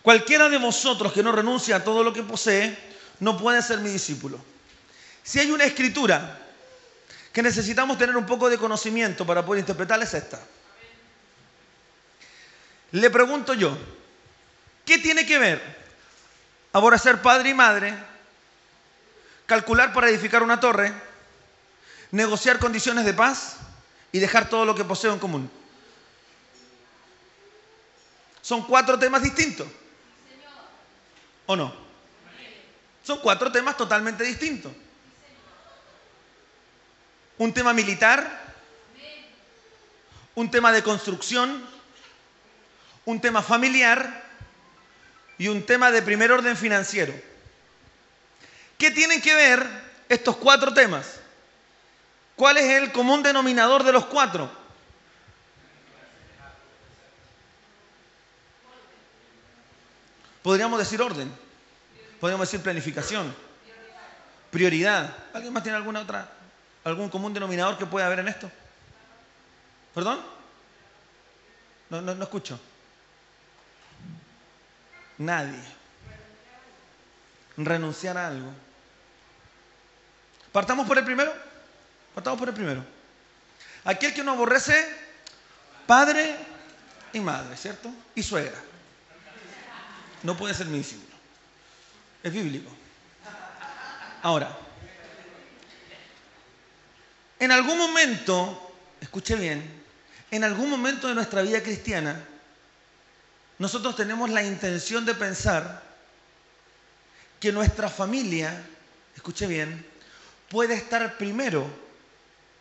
Cualquiera 0.03 0.49
de 0.49 0.59
vosotros 0.59 1.13
que 1.13 1.23
no 1.23 1.31
renuncie 1.31 1.73
a 1.73 1.85
todo 1.85 2.03
lo 2.03 2.13
que 2.13 2.23
posee, 2.23 2.77
no 3.21 3.39
puede 3.39 3.63
ser 3.63 3.79
mi 3.79 3.89
discípulo. 3.89 4.39
Si 5.23 5.39
hay 5.39 5.51
una 5.53 5.65
escritura 5.65 6.41
que 7.33 7.43
necesitamos 7.43 7.97
tener 7.97 8.17
un 8.17 8.27
poco 8.27 8.51
de 8.51 8.59
conocimiento 8.59 9.25
para 9.25 9.45
poder 9.45 9.61
interpretarla, 9.61 10.05
es 10.05 10.15
esta. 10.15 10.41
Le 12.91 13.11
pregunto 13.11 13.55
yo, 13.55 13.79
¿qué 14.85 14.99
tiene 14.99 15.25
que 15.25 15.39
ver 15.39 15.83
aborrecer 16.73 17.23
padre 17.23 17.51
y 17.51 17.55
madre, 17.55 17.95
calcular 19.47 19.93
para 19.93 20.09
edificar 20.09 20.43
una 20.43 20.59
torre, 20.59 20.93
negociar 22.11 22.59
condiciones 22.59 23.05
de 23.05 23.15
paz 23.15 23.57
y 24.11 24.19
dejar 24.19 24.49
todo 24.49 24.65
lo 24.65 24.75
que 24.75 24.85
poseo 24.85 25.13
en 25.13 25.21
común? 25.21 25.51
Son 28.43 28.65
cuatro 28.67 28.99
temas 28.99 29.23
distintos. 29.23 29.69
¿O 31.47 31.57
no? 31.57 31.75
Son 33.03 33.19
cuatro 33.19 33.51
temas 33.51 33.77
totalmente 33.77 34.25
distintos. 34.25 34.73
Un 37.39 37.53
tema 37.53 37.73
militar, 37.73 38.55
un 40.35 40.51
tema 40.51 40.71
de 40.73 40.83
construcción, 40.83 41.67
un 43.05 43.21
tema 43.21 43.43
familiar 43.43 44.23
y 45.39 45.49
un 45.49 45.65
tema 45.65 45.91
de 45.91 46.03
primer 46.03 46.31
orden 46.31 46.57
financiero. 46.57 47.13
¿Qué 48.79 48.91
tienen 48.91 49.21
que 49.21 49.35
ver 49.35 49.67
estos 50.09 50.37
cuatro 50.37 50.73
temas? 50.73 51.21
¿Cuál 52.37 52.59
es 52.59 52.65
el 52.65 52.93
común 52.93 53.23
denominador 53.23 53.83
de 53.83 53.93
los 53.93 54.07
cuatro? 54.07 54.62
Podríamos 60.43 60.79
decir 60.79 61.01
orden, 61.01 61.33
podríamos 62.21 62.49
decir 62.49 62.63
planificación, 62.63 63.35
prioridad. 64.51 65.17
¿Alguien 65.33 65.53
más 65.53 65.63
tiene 65.63 65.77
alguna 65.77 66.01
otra, 66.01 66.29
algún 66.85 67.09
común 67.09 67.33
denominador 67.33 67.79
que 67.79 67.87
pueda 67.87 68.07
haber 68.07 68.21
en 68.21 68.29
esto? 68.29 68.51
¿Perdón? 69.95 70.21
No, 71.91 72.01
no, 72.01 72.15
no 72.15 72.25
escucho. 72.25 72.59
Nadie. 75.19 75.61
Renunciar 77.57 78.17
a 78.19 78.29
algo. 78.29 78.51
Partamos 80.51 80.87
por 80.87 80.99
el 80.99 81.05
primero. 81.05 81.33
Partamos 82.15 82.39
por 82.39 82.49
el 82.49 82.55
primero. 82.55 82.85
Aquel 83.85 84.15
que 84.15 84.25
no 84.25 84.33
aborrece 84.33 84.75
padre 85.87 86.37
y 87.13 87.21
madre, 87.21 87.57
¿cierto? 87.57 87.91
Y 88.15 88.23
suegra. 88.23 88.72
No 90.23 90.37
puede 90.37 90.55
ser 90.55 90.67
mi 90.67 90.79
discípulo. 90.79 91.17
Es 92.23 92.33
bíblico. 92.33 92.71
Ahora, 94.23 94.57
en 97.41 97.51
algún 97.51 97.77
momento, 97.77 98.73
escuche 99.01 99.35
bien, 99.35 99.83
en 100.31 100.45
algún 100.45 100.71
momento 100.71 101.09
de 101.09 101.15
nuestra 101.15 101.43
vida 101.43 101.61
cristiana, 101.61 102.25
nosotros 103.59 103.97
tenemos 103.97 104.31
la 104.31 104.45
intención 104.45 105.05
de 105.05 105.15
pensar 105.15 105.83
que 107.41 107.51
nuestra 107.51 107.89
familia, 107.89 108.65
escuche 109.17 109.49
bien, 109.49 109.85
puede 110.49 110.75
estar 110.75 111.19
primero 111.19 111.67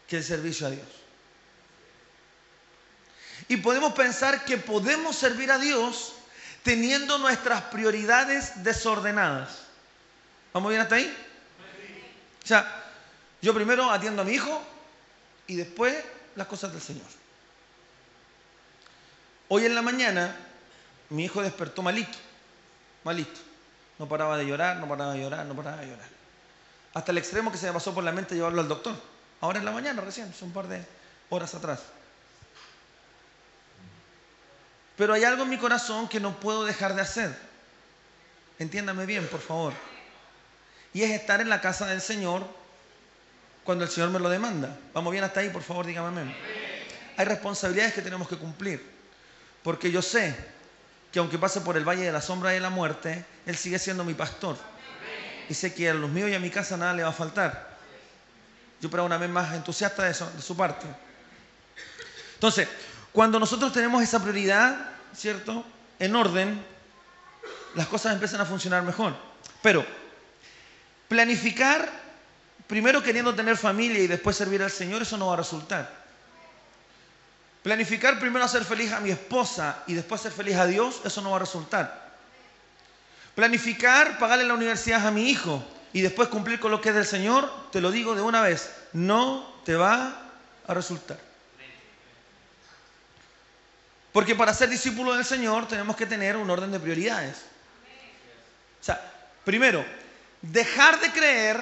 que 0.08 0.18
el 0.18 0.24
servicio 0.24 0.65
a 0.65 0.72
Dios. 0.72 0.88
Y 3.48 3.58
podemos 3.58 3.94
pensar 3.94 4.46
que 4.46 4.58
podemos 4.58 5.15
servir 5.15 5.51
a 5.51 5.60
Dios 5.60 6.13
teniendo 6.63 7.18
nuestras 7.18 7.63
prioridades 7.63 8.63
desordenadas. 8.63 9.63
¿Vamos 10.53 10.70
bien 10.70 10.82
hasta 10.82 10.96
ahí? 10.96 11.15
O 12.44 12.48
sea, 12.48 12.84
yo 13.41 13.53
primero 13.53 13.89
atiendo 13.89 14.22
a 14.22 14.25
mi 14.25 14.34
hijo 14.34 14.62
y 15.48 15.56
después 15.56 15.96
las 16.36 16.48
cosas 16.48 16.72
del 16.72 16.82
Señor. 16.82 17.06
Hoy 19.48 19.65
en 19.65 19.75
la 19.75 19.82
mañana 19.82 20.36
mi 21.10 21.25
hijo 21.25 21.41
despertó 21.41 21.82
malito, 21.82 22.18
malito. 23.03 23.39
No 24.00 24.08
paraba 24.08 24.38
de 24.38 24.46
llorar, 24.46 24.77
no 24.77 24.88
paraba 24.88 25.13
de 25.13 25.22
llorar, 25.22 25.46
no 25.46 25.56
paraba 25.56 25.77
de 25.77 25.88
llorar. 25.88 26.08
Hasta 26.94 27.12
el 27.12 27.18
extremo 27.18 27.51
que 27.51 27.58
se 27.58 27.68
me 27.68 27.74
pasó 27.74 27.94
por 27.94 28.03
la 28.03 28.12
mente 28.12 28.36
llevarlo 28.36 28.62
al 28.62 28.68
doctor. 28.68 28.96
Ahora 29.41 29.60
en 29.60 29.65
la 29.65 29.72
mañana 29.72 30.01
recién, 30.01 30.34
son 30.34 30.50
un 30.50 30.53
par 30.53 30.68
de 30.68 30.86
horas 31.30 31.53
atrás. 31.53 31.82
Pero 35.01 35.15
hay 35.15 35.24
algo 35.24 35.41
en 35.41 35.50
mi 35.50 35.58
corazón 35.58 36.08
que 36.08 36.20
no 36.20 36.39
puedo 36.39 36.63
dejar 36.63 36.93
de 36.93 37.01
hacer. 37.01 37.36
Entiéndame 38.60 39.08
bien, 39.08 39.25
por 39.25 39.41
favor. 39.41 39.74
Y 40.93 41.01
es 41.01 41.10
estar 41.10 41.41
en 41.41 41.50
la 41.50 41.60
casa 41.60 41.88
del 41.88 42.01
Señor 42.01 42.46
cuando 43.63 43.84
el 43.84 43.89
Señor 43.89 44.12
me 44.12 44.20
lo 44.20 44.29
demanda. 44.29 44.77
Vamos 44.93 45.12
bien 45.12 45.24
hasta 45.24 45.39
ahí, 45.39 45.50
por 45.50 45.63
favor, 45.63 45.88
dígame 45.88 46.10
amén. 46.10 46.38
Hay 47.17 47.25
responsabilidades 47.25 47.93
que 47.93 48.03
tenemos 48.03 48.27
que 48.27 48.38
cumplir. 48.38 48.86
Porque 49.63 49.91
yo 49.91 50.03
sé 50.03 50.36
que 51.12 51.17
aunque 51.17 51.39
pase 51.39 51.62
por 51.62 51.77
el 51.77 51.84
valle 51.84 52.03
de 52.03 52.12
la 52.12 52.22
sombra 52.22 52.51
de 52.51 52.60
la 52.60 52.70
muerte, 52.70 53.25
Él 53.48 53.58
sigue 53.58 53.79
siendo 53.79 54.03
mi 54.03 54.13
pastor. 54.13 54.55
Y 55.50 55.55
sé 55.55 55.74
que 55.74 55.89
a 55.89 55.96
los 55.96 56.12
míos 56.12 56.29
y 56.29 56.36
a 56.36 56.39
mi 56.39 56.51
casa 56.51 56.77
nada 56.77 56.93
le 56.93 57.01
va 57.01 57.10
a 57.10 57.12
faltar. 57.12 57.75
Yo 58.79 58.91
pero 58.91 59.03
una 59.03 59.17
vez 59.17 59.31
más 59.31 59.51
entusiasta 59.55 60.03
de, 60.03 60.12
eso, 60.12 60.31
de 60.36 60.43
su 60.43 60.55
parte. 60.55 60.86
Entonces, 62.36 62.67
cuando 63.12 63.39
nosotros 63.39 63.74
tenemos 63.74 64.01
esa 64.01 64.22
prioridad, 64.22 64.89
¿cierto? 65.13 65.65
En 66.00 66.15
orden, 66.15 66.63
las 67.75 67.88
cosas 67.88 68.13
empiezan 68.13 68.41
a 68.41 68.46
funcionar 68.46 68.84
mejor. 68.84 69.15
Pero 69.62 69.86
planificar, 71.08 71.89
primero 72.68 73.03
queriendo 73.03 73.36
tener 73.36 73.58
familia 73.58 74.00
y 74.00 74.08
después 74.08 74.36
servir 74.36 74.63
al 74.63 74.72
Señor, 74.72 75.01
eso 75.01 75.18
no 75.18 75.27
va 75.27 75.34
a 75.34 75.38
resultar. 75.38 76.01
Planificar 77.63 78.20
primero 78.20 78.44
hacer 78.44 78.63
feliz 78.63 78.91
a 78.91 79.00
mi 79.00 79.12
esposa 79.12 79.84
y 79.86 79.94
después 79.94 80.22
hacer 80.22 80.32
feliz 80.32 80.56
a 80.56 80.65
Dios, 80.65 81.01
eso 81.06 81.22
no 81.22 81.32
va 81.32 81.36
a 81.36 81.41
resultar. 81.41 82.12
Planificar 83.36 84.18
pagarle 84.18 84.46
la 84.46 84.56
universidad 84.56 85.06
a 85.06 85.12
mi 85.12 85.30
hijo 85.30 85.63
y 85.94 86.01
después 86.01 86.30
cumplir 86.30 86.60
con 86.60 86.72
lo 86.72 86.82
que 86.82 86.89
es 86.89 86.96
del 86.96 87.06
Señor, 87.06 87.51
te 87.72 87.82
lo 87.82 87.91
digo 87.91 88.15
de 88.15 88.22
una 88.22 88.41
vez, 88.41 88.72
no 88.94 89.62
te 89.63 89.75
va 89.75 90.32
a 90.65 90.74
resultar. 90.74 91.31
Porque 94.12 94.36
para 94.36 94.53
ser 94.53 94.70
discípulo 94.70 95.13
del 95.13 95.25
Señor 95.25 95.68
tenemos 95.68 95.96
que 95.96 96.06
tener 96.06 96.36
un 96.36 96.50
orden 96.50 96.72
de 96.72 96.80
prioridades. 96.80 97.38
O 98.80 98.84
sea, 98.84 99.00
primero, 99.46 99.86
dejar 100.41 101.00
de 101.00 101.12
creer 101.12 101.62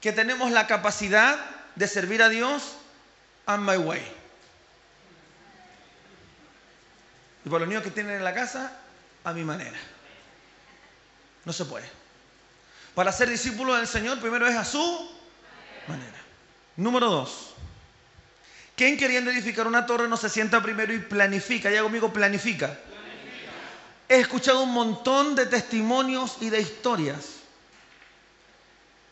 que 0.00 0.12
tenemos 0.12 0.50
la 0.50 0.66
capacidad 0.66 1.38
de 1.74 1.88
servir 1.88 2.22
a 2.22 2.28
Dios 2.28 2.76
on 3.46 3.64
my 3.64 3.76
way. 3.76 4.02
Y 7.44 7.48
por 7.48 7.60
los 7.60 7.68
niños 7.68 7.82
que 7.82 7.90
tienen 7.90 8.16
en 8.16 8.24
la 8.24 8.34
casa, 8.34 8.72
a 9.24 9.32
mi 9.32 9.44
manera. 9.44 9.78
No 11.44 11.52
se 11.52 11.64
puede. 11.64 11.88
Para 12.94 13.12
ser 13.12 13.28
discípulo 13.28 13.74
del 13.74 13.86
Señor, 13.86 14.20
primero 14.20 14.46
es 14.46 14.56
a 14.56 14.64
su 14.64 15.10
manera. 15.86 16.18
Número 16.76 17.08
dos. 17.08 17.54
¿Quién 18.78 18.96
queriendo 18.96 19.32
edificar 19.32 19.66
una 19.66 19.84
torre 19.86 20.06
no 20.06 20.16
se 20.16 20.28
sienta 20.28 20.62
primero 20.62 20.94
y 20.94 21.00
planifica? 21.00 21.68
Ya 21.68 21.82
conmigo, 21.82 22.12
planifica. 22.12 22.68
planifica. 22.68 23.50
He 24.08 24.20
escuchado 24.20 24.62
un 24.62 24.72
montón 24.72 25.34
de 25.34 25.46
testimonios 25.46 26.36
y 26.40 26.48
de 26.48 26.60
historias, 26.60 27.40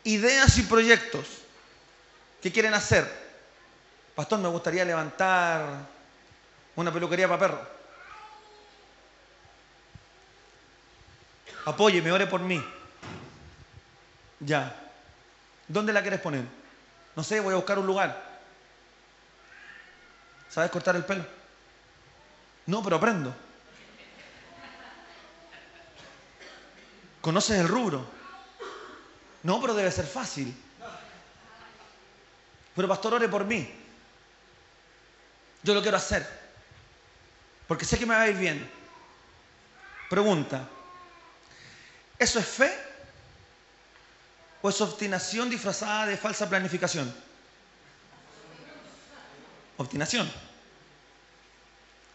ideas 0.04 0.56
y 0.58 0.62
proyectos 0.62 1.26
que 2.40 2.52
quieren 2.52 2.74
hacer. 2.74 3.12
Pastor, 4.14 4.38
me 4.38 4.46
gustaría 4.46 4.84
levantar 4.84 5.64
una 6.76 6.92
peluquería 6.92 7.26
para 7.26 7.40
perros. 7.40 7.68
Apóyeme, 11.64 12.12
ore 12.12 12.28
por 12.28 12.40
mí. 12.40 12.64
Ya. 14.38 14.72
¿Dónde 15.66 15.92
la 15.92 16.02
quieres 16.02 16.20
poner? 16.20 16.44
No 17.16 17.24
sé, 17.24 17.40
voy 17.40 17.52
a 17.52 17.56
buscar 17.56 17.80
un 17.80 17.86
lugar. 17.88 18.25
¿Sabes 20.48 20.70
cortar 20.70 20.96
el 20.96 21.04
pelo? 21.04 21.24
No, 22.66 22.82
pero 22.82 22.96
aprendo. 22.96 23.34
¿Conoces 27.20 27.58
el 27.58 27.68
rubro? 27.68 28.06
No, 29.42 29.60
pero 29.60 29.74
debe 29.74 29.90
ser 29.90 30.06
fácil. 30.06 30.54
Pero 32.74 32.88
pastor, 32.88 33.14
ore 33.14 33.28
por 33.28 33.44
mí. 33.44 33.68
Yo 35.62 35.74
lo 35.74 35.82
quiero 35.82 35.96
hacer. 35.96 36.26
Porque 37.66 37.84
sé 37.84 37.98
que 37.98 38.06
me 38.06 38.14
va 38.14 38.22
a 38.22 38.28
ir 38.28 38.36
bien. 38.36 38.70
Pregunta. 40.08 40.68
¿Eso 42.18 42.38
es 42.38 42.46
fe? 42.46 42.72
¿O 44.62 44.68
es 44.68 44.80
obstinación 44.80 45.50
disfrazada 45.50 46.06
de 46.06 46.16
falsa 46.16 46.48
planificación? 46.48 47.12
Obstinación. 49.78 50.30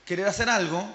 Querer 0.06 0.28
hacer 0.28 0.50
algo 0.50 0.88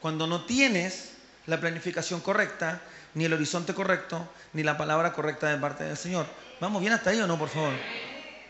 cuando 0.00 0.26
no 0.26 0.44
tienes 0.44 1.12
la 1.46 1.58
planificación 1.58 2.20
correcta, 2.20 2.80
ni 3.14 3.24
el 3.24 3.32
horizonte 3.32 3.74
correcto, 3.74 4.28
ni 4.52 4.62
la 4.62 4.76
palabra 4.76 5.12
correcta 5.12 5.48
de 5.48 5.58
parte 5.58 5.84
del 5.84 5.96
Señor. 5.96 6.26
¿Vamos 6.60 6.80
bien 6.80 6.92
hasta 6.92 7.10
ahí 7.10 7.20
o 7.20 7.26
no, 7.26 7.38
por 7.38 7.48
favor? 7.48 7.72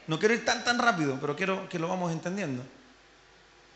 No 0.07 0.19
quiero 0.19 0.35
ir 0.35 0.45
tan, 0.45 0.65
tan 0.65 0.79
rápido, 0.79 1.19
pero 1.21 1.37
quiero 1.37 1.69
que 1.69 1.79
lo 1.79 1.89
vamos 1.89 2.13
entendiendo. 2.13 2.63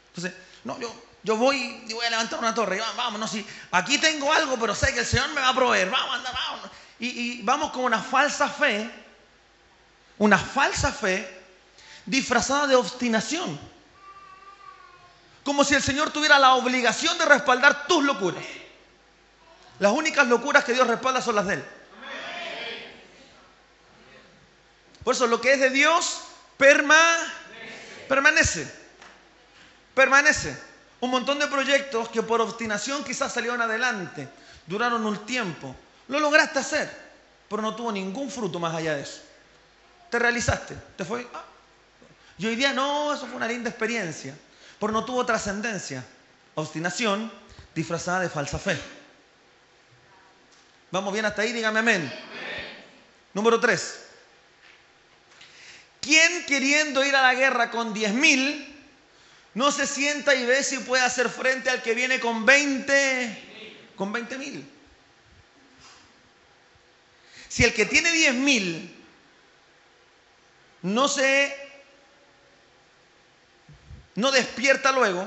Entonces, 0.09 0.35
no, 0.65 0.79
yo, 0.79 0.95
yo 1.23 1.37
voy 1.37 1.85
y 1.89 1.93
voy 1.93 2.05
a 2.05 2.11
levantar 2.11 2.39
una 2.39 2.55
torre. 2.55 2.77
Y 2.77 2.81
vamos, 2.97 3.21
no, 3.21 3.29
si 3.29 3.47
aquí 3.71 3.99
tengo 3.99 4.33
algo, 4.33 4.59
pero 4.59 4.75
sé 4.75 4.93
que 4.93 5.01
el 5.01 5.07
Señor 5.07 5.29
me 5.31 5.41
va 5.41 5.49
a 5.49 5.55
proveer. 5.55 5.89
Vamos, 5.89 6.17
anda, 6.17 6.33
vamos. 6.33 6.71
Y, 6.99 7.09
y 7.09 7.43
vamos 7.43 7.71
con 7.71 7.85
una 7.85 8.01
falsa 8.01 8.49
fe, 8.49 8.91
una 10.19 10.39
falsa 10.39 10.93
fe 10.93 11.42
disfrazada 12.07 12.67
de 12.67 12.77
obstinación. 12.77 13.59
Como 15.45 15.65
si 15.65 15.75
el 15.75 15.83
Señor 15.83 16.11
tuviera 16.11 16.39
la 16.39 16.55
obligación 16.55 17.19
de 17.19 17.25
respaldar 17.25 17.87
tus 17.87 18.05
locuras. 18.05 18.45
Las 19.79 19.93
únicas 19.93 20.27
locuras 20.29 20.65
que 20.65 20.73
Dios 20.73 20.87
respalda 20.87 21.21
son 21.21 21.35
las 21.35 21.47
de 21.47 21.55
Él. 21.55 21.65
Por 25.03 25.15
eso 25.15 25.27
lo 25.27 25.41
que 25.41 25.55
es 25.55 25.61
de 25.61 25.71
Dios 25.71 26.21
permanece. 26.57 28.73
Permanece. 29.95 30.73
Un 31.01 31.11
montón 31.11 31.41
de 31.41 31.49
proyectos 31.49 32.09
que 32.09 32.23
por 32.23 32.41
obstinación 32.41 33.03
quizás 33.03 33.33
salieron 33.33 33.61
adelante, 33.61 34.29
duraron 34.69 35.05
un 35.05 35.27
tiempo. 35.27 35.75
Lo 36.07 36.21
lograste 36.21 36.61
hacer, 36.61 36.89
pero 37.49 37.61
no 37.61 37.75
tuvo 37.75 37.91
ningún 37.91 38.31
fruto 38.31 38.61
más 38.61 38.73
allá 38.73 38.95
de 38.95 39.03
eso. 39.03 39.21
Te 40.09 40.21
realizaste, 40.21 40.77
te 40.97 41.05
fue. 41.05 41.27
Ah. 41.35 41.43
Y 42.39 42.47
hoy 42.47 42.57
día 42.57 42.73
no, 42.73 43.15
eso 43.15 43.27
fue 43.27 43.37
una 43.37 43.47
linda 43.47 43.71
experiencia, 43.71 44.35
pero 44.81 44.93
no 44.93 45.05
tuvo 45.05 45.25
trascendencia. 45.25 46.05
Obstinación 46.55 47.33
disfrazada 47.75 48.21
de 48.21 48.29
falsa 48.29 48.59
fe. 48.59 48.79
¿Vamos 50.91 51.13
bien 51.13 51.25
hasta 51.25 51.43
ahí? 51.43 51.53
Dígame 51.53 51.79
amén. 51.79 52.13
Número 53.33 53.59
tres. 53.59 54.07
¿Quién 56.01 56.45
queriendo 56.47 57.05
ir 57.05 57.15
a 57.15 57.23
la 57.23 57.35
guerra 57.35 57.71
con 57.71 57.95
10 57.95 58.13
mil 58.13 58.69
no 59.55 59.71
se 59.71 59.87
sienta 59.87 60.35
y 60.35 60.45
ve 60.45 60.65
si 60.65 60.79
puede 60.79 61.05
hacer 61.05 61.29
frente 61.29 61.71
al 61.71 61.81
que 61.81 61.95
viene 61.95 62.19
con 62.19 62.45
20 62.45 63.93
con 63.97 64.13
20 64.13 64.39
mil? 64.39 64.69
Si 67.49 67.65
el 67.65 67.73
que 67.73 67.87
tiene 67.87 68.11
10 68.11 68.35
mil 68.35 68.95
no 70.83 71.07
se 71.07 71.72
no 74.15 74.31
despierta 74.31 74.93
luego 74.93 75.27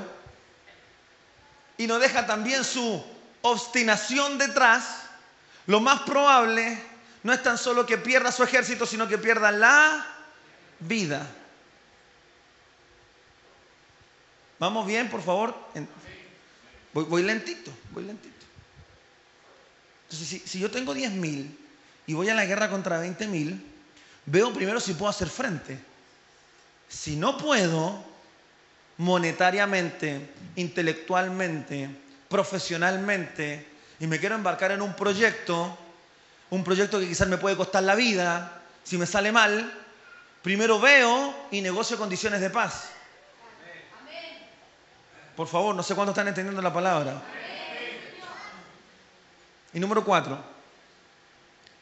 y 1.78 1.86
no 1.86 1.98
deja 1.98 2.26
también 2.26 2.64
su 2.64 3.04
obstinación 3.42 4.38
detrás, 4.38 5.02
lo 5.66 5.80
más 5.80 6.02
probable 6.02 6.78
no 7.22 7.32
es 7.32 7.42
tan 7.42 7.58
solo 7.58 7.84
que 7.84 7.98
pierda 7.98 8.30
su 8.30 8.42
ejército, 8.42 8.86
sino 8.86 9.08
que 9.08 9.18
pierda 9.18 9.50
la 9.50 10.06
vida. 10.78 11.26
¿Vamos 14.58 14.86
bien, 14.86 15.10
por 15.10 15.22
favor? 15.22 15.54
Voy, 16.92 17.22
lentito, 17.22 17.70
voy 17.90 18.04
lentito. 18.04 18.46
Entonces, 20.04 20.42
si, 20.46 20.58
yo 20.58 20.70
tengo 20.70 20.94
10 20.94 21.12
mil 21.12 21.58
y 22.06 22.14
voy 22.14 22.28
a 22.30 22.34
la 22.34 22.46
guerra 22.46 22.70
contra 22.70 22.98
20 22.98 23.26
mil, 23.26 23.60
veo 24.24 24.52
primero 24.52 24.80
si 24.80 24.94
puedo 24.94 25.10
hacer 25.10 25.28
frente. 25.28 25.78
Si 26.88 27.16
no 27.16 27.36
puedo, 27.36 28.02
monetariamente, 28.98 30.30
intelectualmente, 30.56 31.88
profesionalmente, 32.28 33.66
y 34.00 34.06
me 34.06 34.18
quiero 34.18 34.34
embarcar 34.34 34.72
en 34.72 34.82
un 34.82 34.94
proyecto, 34.94 35.76
un 36.50 36.62
proyecto 36.64 37.00
que 37.00 37.08
quizás 37.08 37.28
me 37.28 37.38
puede 37.38 37.56
costar 37.56 37.82
la 37.82 37.94
vida, 37.94 38.62
si 38.84 38.98
me 38.98 39.06
sale 39.06 39.32
mal, 39.32 39.72
Primero 40.46 40.78
veo 40.78 41.34
y 41.50 41.60
negocio 41.60 41.98
condiciones 41.98 42.40
de 42.40 42.50
paz. 42.50 42.90
Por 45.34 45.48
favor, 45.48 45.74
no 45.74 45.82
sé 45.82 45.92
cuánto 45.96 46.12
están 46.12 46.28
entendiendo 46.28 46.62
la 46.62 46.72
palabra. 46.72 47.20
Y 49.72 49.80
número 49.80 50.04
cuatro, 50.04 50.40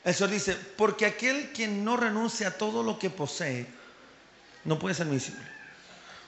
el 0.03 0.15
Señor 0.15 0.31
dice, 0.31 0.55
porque 0.55 1.05
aquel 1.05 1.53
quien 1.53 1.85
no 1.85 1.99
renuncia 1.99 2.49
a 2.49 2.51
todo 2.53 2.83
lo 2.83 2.99
que 2.99 3.11
posee, 3.11 3.67
no 4.65 4.79
puede 4.79 4.95
ser 4.95 5.09
mi 5.09 5.17
discípulo. 5.17 5.47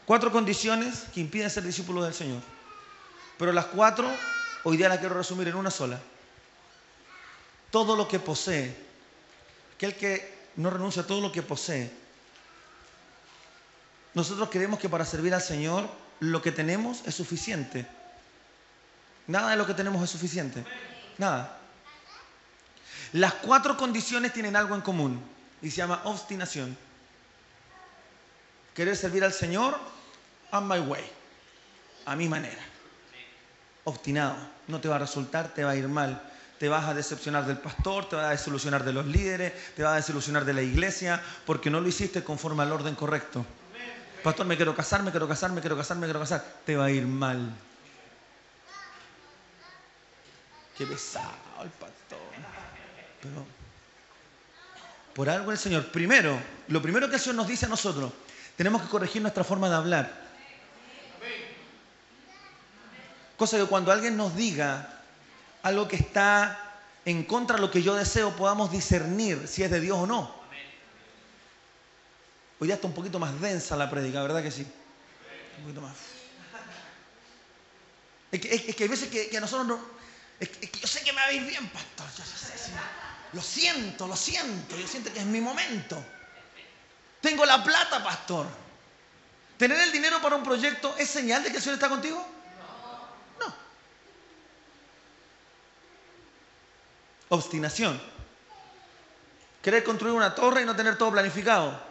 Cuatro 0.07 0.31
condiciones 0.31 1.05
que 1.12 1.21
impiden 1.21 1.51
ser 1.51 1.64
discípulo 1.64 2.05
del 2.05 2.14
Señor. 2.14 2.40
Pero 3.38 3.53
las 3.53 3.66
cuatro, 3.66 4.09
hoy 4.62 4.77
día 4.77 4.88
las 4.88 4.99
quiero 4.99 5.16
resumir 5.16 5.49
en 5.49 5.57
una 5.57 5.71
sola. 5.71 5.99
Todo 7.73 7.97
lo 7.97 8.07
que 8.07 8.21
posee, 8.21 8.75
aquel 9.75 9.97
que 9.97 10.47
no 10.57 10.71
renuncia 10.71 11.03
a 11.03 11.07
todo 11.07 11.21
lo 11.21 11.33
que 11.33 11.42
posee, 11.42 11.90
nosotros 14.14 14.49
creemos 14.49 14.79
que 14.79 14.88
para 14.88 15.05
servir 15.05 15.35
al 15.35 15.42
Señor 15.42 15.90
lo 16.21 16.40
que 16.40 16.53
tenemos 16.53 17.03
es 17.05 17.16
suficiente. 17.16 17.85
Nada 19.27 19.51
de 19.51 19.57
lo 19.57 19.66
que 19.66 19.75
tenemos 19.75 20.03
es 20.05 20.11
suficiente. 20.11 20.64
Nada. 21.19 21.59
Las 23.12 23.35
cuatro 23.35 23.77
condiciones 23.77 24.33
tienen 24.33 24.55
algo 24.55 24.77
en 24.77 24.83
común 24.83 25.21
y 25.61 25.71
se 25.71 25.79
llama 25.79 26.01
obstinación. 26.05 26.79
Querer 28.73 28.97
servir 28.97 29.25
al 29.25 29.33
Señor 29.33 29.95
my 30.64 30.79
way, 30.79 31.05
a 32.05 32.16
mi 32.16 32.29
manera. 32.29 32.62
Obstinado. 33.85 34.37
No 34.69 34.81
te 34.81 34.88
va 34.88 34.97
a 34.97 34.99
resultar, 34.99 35.55
te 35.55 35.64
va 35.64 35.71
a 35.71 35.77
ir 35.77 35.88
mal. 35.88 36.21
Te 36.59 36.69
vas 36.69 36.87
a 36.87 36.95
decepcionar 36.95 37.47
del 37.47 37.59
pastor, 37.59 38.09
te 38.09 38.16
vas 38.16 38.27
a 38.27 38.31
desilusionar 38.31 38.83
de 38.85 38.92
los 38.92 39.07
líderes, 39.07 39.53
te 39.75 39.83
vas 39.83 39.92
a 39.92 39.97
desilusionar 39.97 40.45
de 40.45 40.55
la 40.55 40.62
iglesia, 40.62 41.23
porque 41.45 41.71
no 41.71 41.81
lo 41.81 41.88
hiciste 41.88 42.25
conforme 42.25 42.62
al 42.62 42.73
orden 42.73 42.95
correcto. 42.95 43.45
Pastor, 44.23 44.47
me 44.47 44.57
quiero 44.57 44.75
casar, 44.75 45.03
me 45.03 45.11
quiero 45.11 45.29
casar, 45.29 45.53
me 45.53 45.61
quiero 45.61 45.77
casar, 45.77 45.99
me 45.99 46.07
quiero 46.07 46.21
casar. 46.21 46.45
Te 46.64 46.77
va 46.77 46.87
a 46.87 46.90
ir 46.90 47.07
mal. 47.07 47.53
Qué 50.77 50.87
pesado 50.87 51.62
el 51.62 51.71
pastor. 51.71 52.19
Pero 53.23 53.47
por 55.14 55.31
algo 55.31 55.51
el 55.51 55.57
Señor, 55.57 55.87
primero, 55.87 56.38
lo 56.69 56.83
primero 56.83 57.09
que 57.09 57.14
el 57.14 57.21
Señor 57.21 57.37
nos 57.37 57.49
dice 57.49 57.64
a 57.64 57.71
nosotros, 57.71 58.12
tenemos 58.55 58.83
que 58.83 58.88
corregir 58.88 59.23
nuestra 59.23 59.45
forma 59.45 59.69
de 59.71 59.75
hablar. 59.75 60.26
Cosa 63.37 63.59
que 63.59 63.66
cuando 63.66 63.92
alguien 63.92 64.16
nos 64.16 64.35
diga 64.35 65.03
algo 65.62 65.88
que 65.88 65.96
está 65.96 66.59
en 67.05 67.25
contra 67.25 67.57
de 67.57 67.62
lo 67.62 67.70
que 67.70 67.83
yo 67.83 67.94
deseo, 67.94 68.35
podamos 68.35 68.70
discernir 68.70 69.46
si 69.46 69.62
es 69.62 69.70
de 69.70 69.81
Dios 69.81 69.99
o 69.99 70.07
no. 70.07 70.35
Hoy 72.59 72.68
ya 72.68 72.75
está 72.75 72.87
un 72.87 72.94
poquito 72.94 73.18
más 73.18 73.38
densa 73.40 73.77
la 73.77 73.90
prédica, 73.90 74.22
¿verdad 74.22 74.42
que 74.42 74.51
sí? 74.51 74.66
Un 75.59 75.62
poquito 75.64 75.81
más. 75.83 75.94
Es 78.33 78.40
que, 78.75 78.83
hay 78.83 78.88
veces 78.88 79.09
que, 79.09 79.40
nosotros 79.40 79.66
no. 79.66 79.81
Es 80.40 80.49
que, 80.49 80.81
yo 80.81 80.87
sé 80.87 81.03
que 81.03 81.12
me 81.12 81.20
va 81.20 81.27
a 81.27 81.33
ir 81.33 81.44
bien, 81.44 81.68
pastor. 81.68 82.07
Yo 82.16 82.25
sé, 82.25 82.72
lo 83.33 83.42
siento, 83.42 84.07
lo 84.07 84.16
siento. 84.16 84.77
Yo 84.77 84.88
siento 84.88 85.12
que 85.12 85.20
es 85.20 85.27
mi 85.27 85.40
momento. 85.40 86.03
Tengo 87.20 87.44
la 87.44 87.62
plata, 87.62 88.03
pastor. 88.03 88.46
¿Tener 89.59 89.79
el 89.81 89.92
dinero 89.92 90.20
para 90.20 90.37
un 90.37 90.42
proyecto 90.42 90.94
es 90.99 91.09
señal 91.09 91.42
de 91.42 91.51
que 91.51 91.57
el 91.57 91.62
Señor 91.62 91.75
está 91.75 91.88
contigo? 91.88 92.36
Obstinación. 97.29 98.01
Querer 99.62 99.83
construir 99.83 100.15
una 100.15 100.35
torre 100.35 100.62
y 100.62 100.65
no 100.65 100.77
tener 100.77 100.97
todo 100.97 101.11
planificado 101.12 101.87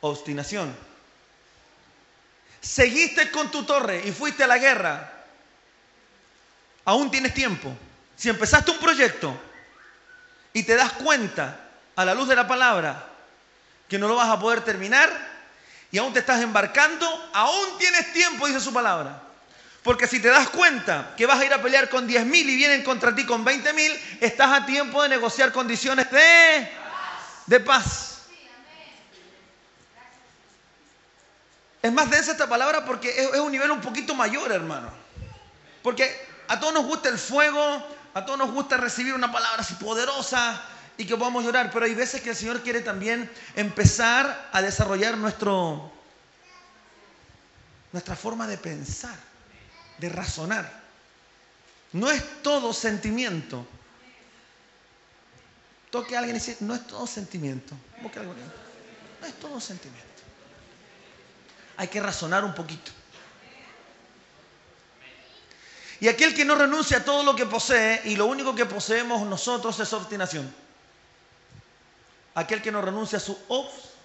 obstinación. 0.00 0.74
Seguiste 2.60 3.30
con 3.30 3.50
tu 3.50 3.64
torre 3.64 4.02
y 4.04 4.12
fuiste 4.12 4.44
a 4.44 4.46
la 4.46 4.58
guerra. 4.58 5.12
Aún 6.84 7.10
tienes 7.10 7.34
tiempo. 7.34 7.72
Si 8.16 8.28
empezaste 8.28 8.70
un 8.70 8.78
proyecto 8.78 9.36
y 10.52 10.62
te 10.62 10.74
das 10.74 10.92
cuenta 10.92 11.60
a 11.94 12.04
la 12.04 12.14
luz 12.14 12.28
de 12.28 12.36
la 12.36 12.46
palabra 12.46 13.04
que 13.88 13.98
no 13.98 14.08
lo 14.08 14.16
vas 14.16 14.28
a 14.28 14.40
poder 14.40 14.62
terminar, 14.62 15.36
y 15.92 15.98
aún 15.98 16.12
te 16.12 16.18
estás 16.18 16.42
embarcando, 16.42 17.06
aún 17.32 17.78
tienes 17.78 18.12
tiempo, 18.12 18.46
dice 18.48 18.58
su 18.58 18.72
palabra. 18.72 19.22
Porque 19.86 20.08
si 20.08 20.18
te 20.18 20.26
das 20.26 20.48
cuenta 20.48 21.14
que 21.16 21.26
vas 21.26 21.38
a 21.38 21.44
ir 21.44 21.54
a 21.54 21.62
pelear 21.62 21.88
con 21.88 22.08
10 22.08 22.26
mil 22.26 22.50
y 22.50 22.56
vienen 22.56 22.82
contra 22.82 23.14
ti 23.14 23.24
con 23.24 23.44
20 23.44 23.72
mil, 23.72 23.92
estás 24.20 24.50
a 24.50 24.66
tiempo 24.66 25.00
de 25.00 25.10
negociar 25.10 25.52
condiciones 25.52 26.10
de, 26.10 26.68
de 27.46 27.60
paz. 27.60 28.22
Es 31.80 31.92
más 31.92 32.10
densa 32.10 32.32
esta 32.32 32.48
palabra 32.48 32.84
porque 32.84 33.14
es 33.16 33.38
un 33.38 33.52
nivel 33.52 33.70
un 33.70 33.80
poquito 33.80 34.12
mayor, 34.16 34.50
hermano. 34.50 34.90
Porque 35.84 36.20
a 36.48 36.58
todos 36.58 36.74
nos 36.74 36.84
gusta 36.84 37.08
el 37.08 37.16
fuego, 37.16 37.86
a 38.12 38.24
todos 38.24 38.40
nos 38.40 38.50
gusta 38.50 38.76
recibir 38.76 39.14
una 39.14 39.30
palabra 39.30 39.60
así 39.60 39.74
poderosa 39.74 40.62
y 40.98 41.06
que 41.06 41.16
podamos 41.16 41.44
llorar, 41.44 41.70
pero 41.72 41.84
hay 41.84 41.94
veces 41.94 42.22
que 42.22 42.30
el 42.30 42.36
Señor 42.36 42.60
quiere 42.62 42.80
también 42.80 43.30
empezar 43.54 44.48
a 44.52 44.62
desarrollar 44.62 45.16
nuestro, 45.16 45.92
nuestra 47.92 48.16
forma 48.16 48.48
de 48.48 48.58
pensar, 48.58 49.25
de 49.98 50.08
razonar. 50.08 50.70
No 51.92 52.10
es 52.10 52.42
todo 52.42 52.72
sentimiento. 52.72 53.66
Toque 55.90 56.16
a 56.16 56.18
alguien 56.18 56.36
y 56.36 56.38
dice, 56.40 56.56
no 56.60 56.74
es 56.74 56.86
todo 56.86 57.06
sentimiento. 57.06 57.74
No 59.20 59.26
es 59.26 59.34
todo 59.34 59.60
sentimiento. 59.60 60.04
Hay 61.76 61.88
que 61.88 62.00
razonar 62.00 62.44
un 62.44 62.54
poquito. 62.54 62.92
Y 66.00 66.08
aquel 66.08 66.34
que 66.34 66.44
no 66.44 66.54
renuncia 66.54 66.98
a 66.98 67.04
todo 67.04 67.22
lo 67.22 67.34
que 67.34 67.46
posee 67.46 68.02
y 68.04 68.16
lo 68.16 68.26
único 68.26 68.54
que 68.54 68.66
poseemos 68.66 69.26
nosotros 69.26 69.78
es 69.80 69.92
obstinación. 69.92 70.52
Aquel 72.34 72.60
que 72.60 72.70
no 72.70 72.82
renuncia 72.82 73.16
a 73.18 73.20
su 73.20 73.38
obstinación. 73.48 73.96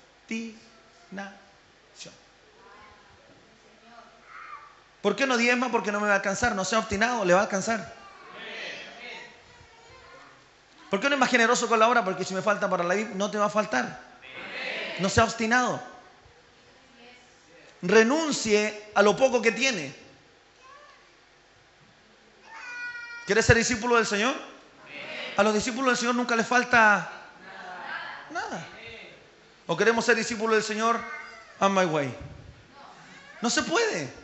¿Por 5.01 5.15
qué 5.15 5.25
no 5.25 5.37
diezma? 5.37 5.71
Porque 5.71 5.91
no 5.91 5.99
me 5.99 6.07
va 6.07 6.13
a 6.13 6.17
alcanzar. 6.17 6.55
No 6.55 6.63
sea 6.63 6.79
obstinado, 6.79 7.25
le 7.25 7.33
va 7.33 7.39
a 7.39 7.43
alcanzar. 7.43 8.01
¿Por 10.89 10.99
qué 10.99 11.07
no 11.07 11.15
es 11.15 11.19
más 11.19 11.29
generoso 11.29 11.67
con 11.67 11.79
la 11.79 11.87
obra? 11.87 12.03
Porque 12.03 12.25
si 12.25 12.33
me 12.33 12.41
falta 12.41 12.69
para 12.69 12.83
la 12.83 12.93
vida, 12.93 13.09
no 13.15 13.31
te 13.31 13.37
va 13.37 13.45
a 13.45 13.49
faltar. 13.49 13.99
No 14.99 15.09
sea 15.09 15.23
obstinado. 15.23 15.81
Renuncie 17.81 18.89
a 18.93 19.01
lo 19.01 19.15
poco 19.15 19.41
que 19.41 19.51
tiene. 19.51 19.95
¿Quieres 23.25 23.45
ser 23.45 23.55
discípulo 23.55 23.95
del 23.95 24.05
Señor? 24.05 24.35
A 25.37 25.43
los 25.43 25.53
discípulos 25.53 25.87
del 25.87 25.97
Señor 25.97 26.15
nunca 26.15 26.35
les 26.35 26.45
falta 26.45 27.09
nada. 28.29 28.67
¿O 29.65 29.77
queremos 29.77 30.03
ser 30.03 30.17
discípulos 30.17 30.57
del 30.57 30.63
Señor 30.63 30.99
on 31.59 31.73
my 31.73 31.85
way? 31.85 32.13
No 33.41 33.49
se 33.49 33.63
puede. 33.63 34.20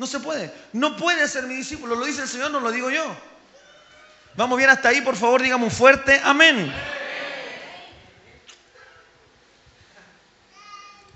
No 0.00 0.06
se 0.06 0.18
puede. 0.18 0.50
No 0.72 0.96
puede 0.96 1.28
ser 1.28 1.44
mi 1.44 1.54
discípulo. 1.54 1.94
Lo 1.94 2.06
dice 2.06 2.22
el 2.22 2.28
Señor, 2.28 2.50
no 2.50 2.58
lo 2.58 2.72
digo 2.72 2.88
yo. 2.88 3.14
Vamos 4.34 4.56
bien 4.56 4.70
hasta 4.70 4.88
ahí, 4.88 5.02
por 5.02 5.14
favor, 5.14 5.42
digamos 5.42 5.70
un 5.70 5.78
fuerte 5.78 6.18
amén. 6.24 6.72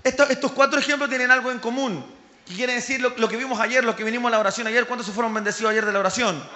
Estos, 0.03 0.51
cuatro 0.51 0.77
ejemplos 0.77 1.09
tienen 1.09 1.31
algo 1.31 1.51
en 1.51 1.57
común. 1.57 2.05
¿Qué 2.45 2.53
quiere 2.53 2.73
decir 2.73 3.01
lo, 3.01 3.27
que 3.27 3.37
vimos 3.37 3.59
ayer, 3.59 3.83
lo 3.83 3.95
que 3.95 4.03
vinimos 4.03 4.29
a 4.29 4.33
la 4.33 4.39
oración 4.39 4.67
ayer? 4.67 4.85
¿Cuántos 4.85 5.07
se 5.07 5.13
fueron 5.13 5.33
bendecidos 5.33 5.71
ayer 5.71 5.83
de 5.83 5.91
la 5.91 5.97
oración? 5.97 6.47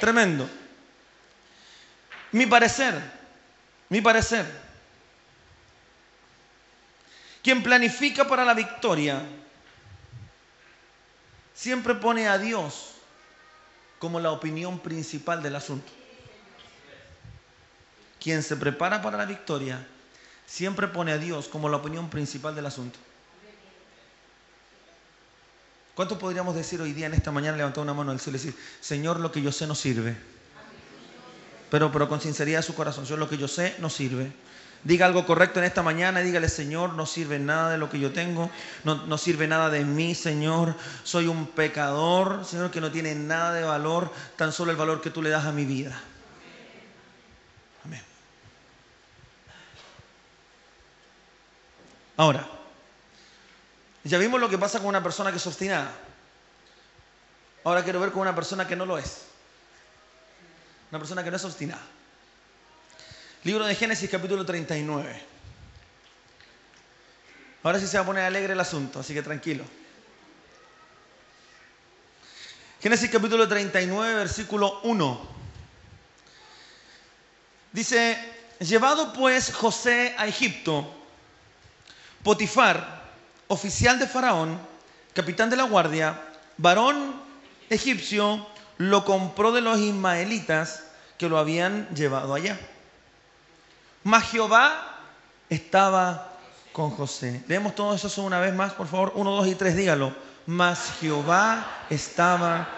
Tremendo. 0.00 0.48
Mi 2.32 2.46
parecer, 2.46 2.98
mi 3.90 4.00
parecer. 4.00 4.46
Quien 7.42 7.62
planifica 7.62 8.26
para 8.26 8.46
la 8.46 8.54
victoria 8.54 9.20
siempre 11.60 11.94
pone 11.94 12.26
a 12.26 12.38
Dios 12.38 12.92
como 13.98 14.18
la 14.18 14.30
opinión 14.30 14.78
principal 14.78 15.42
del 15.42 15.56
asunto. 15.56 15.92
Quien 18.18 18.42
se 18.42 18.56
prepara 18.56 19.02
para 19.02 19.18
la 19.18 19.26
victoria 19.26 19.86
siempre 20.46 20.88
pone 20.88 21.12
a 21.12 21.18
Dios 21.18 21.48
como 21.48 21.68
la 21.68 21.76
opinión 21.76 22.08
principal 22.08 22.54
del 22.54 22.64
asunto. 22.64 22.98
¿Cuánto 25.94 26.18
podríamos 26.18 26.54
decir 26.54 26.80
hoy 26.80 26.94
día 26.94 27.06
en 27.08 27.14
esta 27.14 27.30
mañana, 27.30 27.58
levantar 27.58 27.82
una 27.82 27.92
mano 27.92 28.10
al 28.10 28.20
cielo 28.20 28.38
y 28.38 28.40
decir, 28.40 28.58
Señor, 28.80 29.20
lo 29.20 29.30
que 29.30 29.42
yo 29.42 29.52
sé 29.52 29.66
no 29.66 29.74
sirve? 29.74 30.16
Pero, 31.70 31.92
pero 31.92 32.08
con 32.08 32.22
sinceridad 32.22 32.60
de 32.60 32.62
su 32.62 32.74
corazón, 32.74 33.04
Señor, 33.04 33.18
lo 33.18 33.28
que 33.28 33.36
yo 33.36 33.48
sé 33.48 33.76
no 33.80 33.90
sirve. 33.90 34.32
Diga 34.82 35.04
algo 35.04 35.26
correcto 35.26 35.58
en 35.58 35.66
esta 35.66 35.82
mañana, 35.82 36.20
dígale, 36.20 36.48
Señor, 36.48 36.94
no 36.94 37.04
sirve 37.04 37.38
nada 37.38 37.70
de 37.70 37.76
lo 37.76 37.90
que 37.90 38.00
yo 38.00 38.12
tengo, 38.12 38.50
no, 38.82 39.06
no, 39.06 39.18
sirve 39.18 39.46
nada 39.46 39.68
de 39.68 39.84
mí, 39.84 40.14
Señor. 40.14 40.74
Soy 41.04 41.26
un 41.26 41.48
pecador, 41.48 42.46
Señor, 42.46 42.70
que 42.70 42.80
no 42.80 42.90
tiene 42.90 43.14
nada 43.14 43.52
de 43.52 43.62
valor, 43.62 44.10
tan 44.36 44.52
solo 44.52 44.70
el 44.70 44.78
valor 44.78 45.02
que 45.02 45.10
tú 45.10 45.20
le 45.20 45.28
das 45.28 45.44
a 45.44 45.52
mi 45.52 45.66
vida. 45.66 46.00
Amén. 47.84 48.02
Ahora, 52.16 52.48
ya 54.04 54.16
vimos 54.16 54.40
lo 54.40 54.48
que 54.48 54.56
pasa 54.56 54.78
con 54.78 54.88
una 54.88 55.02
persona 55.02 55.30
que 55.30 55.36
es 55.36 55.46
obstinada. 55.46 55.92
Ahora 57.64 57.84
quiero 57.84 58.00
ver 58.00 58.12
con 58.12 58.22
una 58.22 58.34
persona 58.34 58.66
que 58.66 58.76
no 58.76 58.86
lo 58.86 58.96
es. 58.96 59.26
Una 60.90 60.98
persona 60.98 61.22
que 61.22 61.30
no 61.30 61.36
es 61.36 61.44
obstinada. 61.44 61.82
Libro 63.42 63.64
de 63.64 63.74
Génesis 63.74 64.10
capítulo 64.10 64.44
39. 64.44 65.22
Ahora 67.62 67.80
sí 67.80 67.86
se 67.86 67.96
va 67.96 68.02
a 68.02 68.06
poner 68.06 68.24
alegre 68.24 68.52
el 68.52 68.60
asunto, 68.60 69.00
así 69.00 69.14
que 69.14 69.22
tranquilo. 69.22 69.64
Génesis 72.82 73.10
capítulo 73.10 73.48
39, 73.48 74.14
versículo 74.14 74.80
1. 74.82 75.28
Dice, 77.72 78.18
llevado 78.58 79.14
pues 79.14 79.54
José 79.54 80.14
a 80.18 80.26
Egipto, 80.26 80.92
Potifar, 82.22 83.04
oficial 83.48 83.98
de 83.98 84.06
Faraón, 84.06 84.60
capitán 85.14 85.48
de 85.48 85.56
la 85.56 85.64
guardia, 85.64 86.20
varón 86.58 87.14
egipcio, 87.70 88.46
lo 88.76 89.04
compró 89.06 89.50
de 89.52 89.62
los 89.62 89.78
ismaelitas 89.78 90.84
que 91.16 91.28
lo 91.28 91.38
habían 91.38 91.88
llevado 91.94 92.34
allá. 92.34 92.58
Mas 94.02 94.30
Jehová 94.30 94.98
estaba 95.48 96.32
con 96.72 96.90
José. 96.90 97.42
Leemos 97.46 97.74
todo 97.74 97.94
eso 97.94 98.22
una 98.22 98.40
vez 98.40 98.54
más, 98.54 98.72
por 98.72 98.86
favor. 98.86 99.12
Uno, 99.14 99.32
dos 99.32 99.46
y 99.46 99.54
tres, 99.54 99.76
dígalo. 99.76 100.14
Mas 100.46 100.92
Jehová 101.00 101.84
estaba 101.90 102.68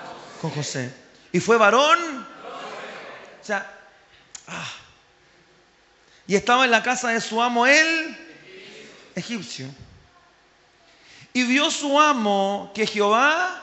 con 0.41 0.51
José. 0.51 0.95
Y 1.31 1.41
fue 1.41 1.57
varón. 1.57 2.27
O 3.41 3.45
sea, 3.45 3.71
ah, 4.49 4.69
y 6.27 6.35
estaba 6.35 6.65
en 6.65 6.71
la 6.71 6.83
casa 6.83 7.11
de 7.11 7.21
su 7.21 7.43
amo 7.43 7.67
el 7.67 8.17
egipcio. 9.15 9.67
Y 11.33 11.45
vio 11.45 11.71
su 11.71 11.99
amo 11.99 12.71
que 12.75 12.87
Jehová, 12.87 13.63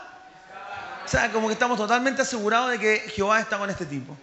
o 1.05 1.07
sea, 1.07 1.31
como 1.31 1.47
que 1.47 1.53
estamos 1.53 1.77
totalmente 1.77 2.21
asegurados 2.21 2.71
de 2.71 2.79
que 2.79 2.99
Jehová 3.11 3.39
está 3.39 3.57
con 3.57 3.69
este 3.69 3.85
tipo. 3.85 4.17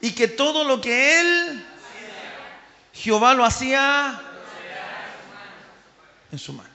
Y 0.00 0.12
que 0.12 0.28
todo 0.28 0.64
lo 0.64 0.80
que 0.80 1.20
él 1.20 1.66
Jehová 2.98 3.34
lo 3.34 3.44
hacía 3.44 4.20
en 6.32 6.38
su 6.38 6.52
mano. 6.52 6.68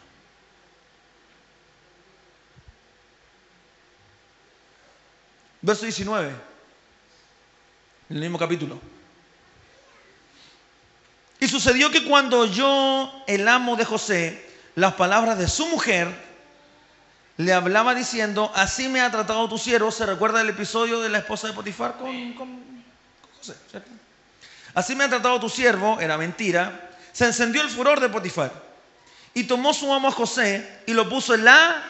Verso 5.62 5.84
19, 5.84 6.30
en 6.30 8.16
el 8.16 8.22
mismo 8.22 8.38
capítulo. 8.38 8.80
Y 11.40 11.48
sucedió 11.48 11.92
que 11.92 12.06
cuando 12.06 12.40
oyó 12.40 13.26
el 13.28 13.48
amo 13.48 13.76
de 13.76 13.86
José 13.86 14.50
las 14.76 14.94
palabras 14.94 15.38
de 15.38 15.48
su 15.50 15.68
mujer, 15.68 16.08
le 17.36 17.52
hablaba 17.52 17.96
diciendo, 17.96 18.52
así 18.56 18.88
me 18.88 19.02
ha 19.02 19.12
tratado 19.12 19.50
tu 19.50 19.58
siervo. 19.58 19.92
¿Se 19.92 20.06
recuerda 20.06 20.42
el 20.42 20.50
episodio 20.50 21.02
de 21.02 21.10
la 21.10 21.18
esposa 21.18 21.48
de 21.48 21.54
Potifar 21.54 21.98
con, 21.98 22.34
con 22.34 22.84
José? 23.38 23.56
¿cierto? 23.70 23.92
Así 24.74 24.96
me 24.96 25.04
ha 25.04 25.10
tratado 25.10 25.40
tu 25.40 25.50
siervo, 25.50 26.00
era 26.00 26.18
mentira. 26.18 26.90
Se 27.12 27.26
encendió 27.26 27.62
el 27.62 27.70
furor 27.70 28.00
de 28.00 28.10
Potifar. 28.10 28.52
Y 29.34 29.44
tomó 29.44 29.74
su 29.74 29.92
amo 29.94 30.08
a 30.08 30.12
José 30.12 30.82
y 30.86 30.94
lo 30.94 31.08
puso 31.10 31.34
en 31.34 31.46
la, 31.46 31.84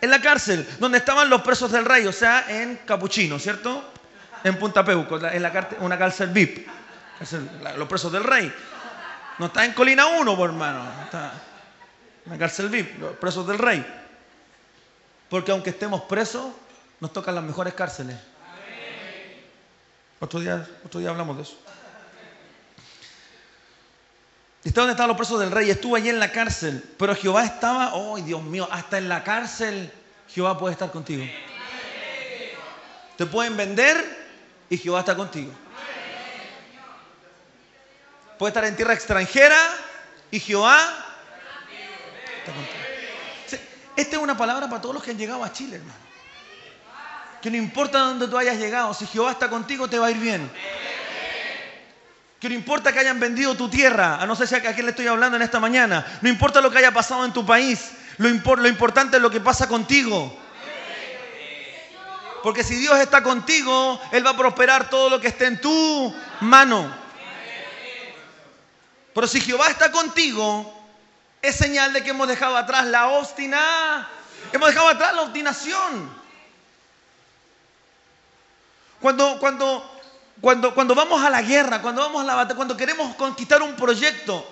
en 0.00 0.10
la 0.10 0.20
cárcel, 0.20 0.66
donde 0.78 0.98
estaban 0.98 1.28
los 1.30 1.42
presos 1.42 1.72
del 1.72 1.84
rey, 1.84 2.06
o 2.06 2.12
sea, 2.12 2.44
en 2.48 2.76
Capuchino, 2.84 3.38
¿cierto? 3.38 3.92
En 4.44 4.58
Punta 4.58 4.84
Peuco, 4.84 5.18
en 5.18 5.42
la 5.42 5.68
una 5.80 5.98
cárcel 5.98 6.30
VIP. 6.30 6.66
los 7.76 7.88
presos 7.88 8.12
del 8.12 8.24
rey. 8.24 8.52
No 9.38 9.46
está 9.46 9.64
en 9.64 9.72
Colina 9.72 10.06
1, 10.06 10.36
por 10.36 10.50
hermano. 10.50 10.84
Está 11.04 11.32
en 12.30 12.38
cárcel 12.38 12.68
VIP, 12.68 13.00
los 13.00 13.16
presos 13.16 13.46
del 13.46 13.58
rey. 13.58 13.84
Porque 15.28 15.52
aunque 15.52 15.70
estemos 15.70 16.02
presos, 16.02 16.46
nos 17.00 17.12
tocan 17.12 17.34
las 17.34 17.44
mejores 17.44 17.74
cárceles. 17.74 18.16
Otro 20.20 20.40
día, 20.40 20.66
otro 20.84 21.00
día 21.00 21.10
hablamos 21.10 21.36
de 21.36 21.42
eso. 21.42 21.58
Está 24.66 24.80
donde 24.80 24.94
estaban 24.94 25.08
los 25.08 25.16
presos 25.16 25.38
del 25.38 25.52
rey, 25.52 25.70
estuvo 25.70 25.94
allí 25.94 26.08
en 26.08 26.18
la 26.18 26.32
cárcel, 26.32 26.82
pero 26.98 27.14
Jehová 27.14 27.44
estaba, 27.44 27.94
oh 27.94 28.16
Dios 28.16 28.42
mío, 28.42 28.68
hasta 28.72 28.98
en 28.98 29.08
la 29.08 29.22
cárcel 29.22 29.92
Jehová 30.28 30.58
puede 30.58 30.72
estar 30.72 30.90
contigo. 30.90 31.24
Te 33.16 33.26
pueden 33.26 33.56
vender 33.56 33.96
y 34.68 34.76
Jehová 34.76 35.00
está 35.00 35.14
contigo. 35.14 35.52
Puede 38.40 38.50
estar 38.50 38.64
en 38.64 38.74
tierra 38.74 38.92
extranjera 38.94 39.56
y 40.32 40.40
Jehová 40.40 40.80
está 42.38 42.52
contigo. 42.52 43.62
Esta 43.94 44.16
es 44.16 44.22
una 44.22 44.36
palabra 44.36 44.68
para 44.68 44.82
todos 44.82 44.96
los 44.96 45.04
que 45.04 45.12
han 45.12 45.18
llegado 45.18 45.44
a 45.44 45.52
Chile, 45.52 45.76
hermano. 45.76 46.00
Que 47.40 47.52
no 47.52 47.56
importa 47.56 48.00
dónde 48.00 48.26
tú 48.26 48.36
hayas 48.36 48.56
llegado, 48.56 48.92
si 48.94 49.06
Jehová 49.06 49.30
está 49.30 49.48
contigo, 49.48 49.86
te 49.86 50.00
va 50.00 50.08
a 50.08 50.10
ir 50.10 50.18
bien. 50.18 50.50
No 52.48 52.54
importa 52.54 52.92
que 52.92 53.00
hayan 53.00 53.18
vendido 53.18 53.56
tu 53.56 53.68
tierra, 53.68 54.16
a 54.20 54.26
no 54.26 54.36
ser 54.36 54.46
si 54.46 54.54
a 54.54 54.60
quién 54.60 54.86
le 54.86 54.90
estoy 54.90 55.06
hablando 55.06 55.36
en 55.36 55.42
esta 55.42 55.58
mañana, 55.58 56.06
no 56.20 56.28
importa 56.28 56.60
lo 56.60 56.70
que 56.70 56.78
haya 56.78 56.92
pasado 56.92 57.24
en 57.24 57.32
tu 57.32 57.44
país, 57.44 57.90
lo, 58.18 58.28
lo 58.28 58.68
importante 58.68 59.16
es 59.16 59.22
lo 59.22 59.30
que 59.30 59.40
pasa 59.40 59.66
contigo. 59.68 60.38
Porque 62.42 62.62
si 62.62 62.76
Dios 62.76 62.98
está 63.00 63.22
contigo, 63.24 64.00
Él 64.12 64.24
va 64.24 64.30
a 64.30 64.36
prosperar 64.36 64.88
todo 64.88 65.10
lo 65.10 65.20
que 65.20 65.28
esté 65.28 65.46
en 65.46 65.60
tu 65.60 66.14
mano. 66.40 66.94
Pero 69.12 69.26
si 69.26 69.40
Jehová 69.40 69.68
está 69.68 69.90
contigo, 69.90 70.72
es 71.42 71.56
señal 71.56 71.92
de 71.92 72.04
que 72.04 72.10
hemos 72.10 72.28
dejado 72.28 72.56
atrás 72.56 72.84
la 72.86 73.08
obstina, 73.08 74.08
hemos 74.52 74.68
dejado 74.68 74.88
atrás 74.88 75.14
la 75.14 75.22
obstinación. 75.22 76.14
Cuando, 79.00 79.38
cuando, 79.40 79.95
cuando, 80.40 80.74
cuando 80.74 80.94
vamos 80.94 81.22
a 81.24 81.30
la 81.30 81.42
guerra, 81.42 81.80
cuando 81.80 82.02
vamos 82.02 82.22
a 82.22 82.26
la 82.26 82.34
batalla, 82.34 82.56
cuando 82.56 82.76
queremos 82.76 83.14
conquistar 83.16 83.62
un 83.62 83.74
proyecto, 83.74 84.46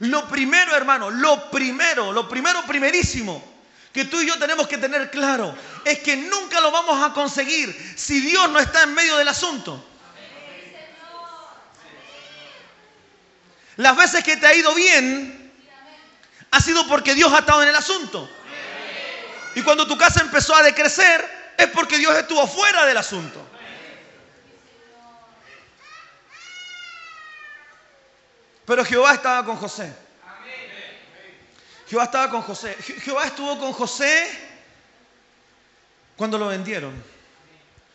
lo 0.00 0.26
primero, 0.28 0.74
hermano, 0.74 1.10
lo 1.10 1.50
primero, 1.50 2.12
lo 2.12 2.28
primero, 2.28 2.62
primerísimo, 2.62 3.42
que 3.92 4.04
tú 4.04 4.20
y 4.20 4.26
yo 4.26 4.38
tenemos 4.38 4.68
que 4.68 4.78
tener 4.78 5.10
claro 5.10 5.54
es 5.84 5.98
que 5.98 6.16
nunca 6.16 6.60
lo 6.60 6.70
vamos 6.70 7.02
a 7.02 7.12
conseguir 7.12 7.76
si 7.96 8.20
Dios 8.20 8.48
no 8.50 8.60
está 8.60 8.84
en 8.84 8.94
medio 8.94 9.16
del 9.16 9.28
asunto. 9.28 9.84
Las 13.76 13.96
veces 13.96 14.22
que 14.22 14.36
te 14.36 14.46
ha 14.46 14.54
ido 14.54 14.74
bien 14.74 15.52
ha 16.50 16.60
sido 16.60 16.86
porque 16.86 17.14
Dios 17.14 17.32
ha 17.32 17.40
estado 17.40 17.62
en 17.62 17.68
el 17.68 17.76
asunto. 17.76 18.28
Y 19.54 19.62
cuando 19.62 19.86
tu 19.86 19.98
casa 19.98 20.20
empezó 20.20 20.54
a 20.54 20.62
decrecer 20.62 21.54
es 21.58 21.66
porque 21.68 21.98
Dios 21.98 22.16
estuvo 22.16 22.46
fuera 22.46 22.86
del 22.86 22.96
asunto. 22.96 23.49
Pero 28.70 28.84
Jehová 28.84 29.14
estaba 29.14 29.44
con 29.44 29.56
José. 29.56 29.92
Jehová 31.88 32.04
estaba 32.04 32.30
con 32.30 32.42
José. 32.42 32.76
Jehová 32.76 33.24
estuvo 33.24 33.58
con 33.58 33.72
José 33.72 34.30
cuando 36.16 36.38
lo 36.38 36.46
vendieron. 36.46 36.94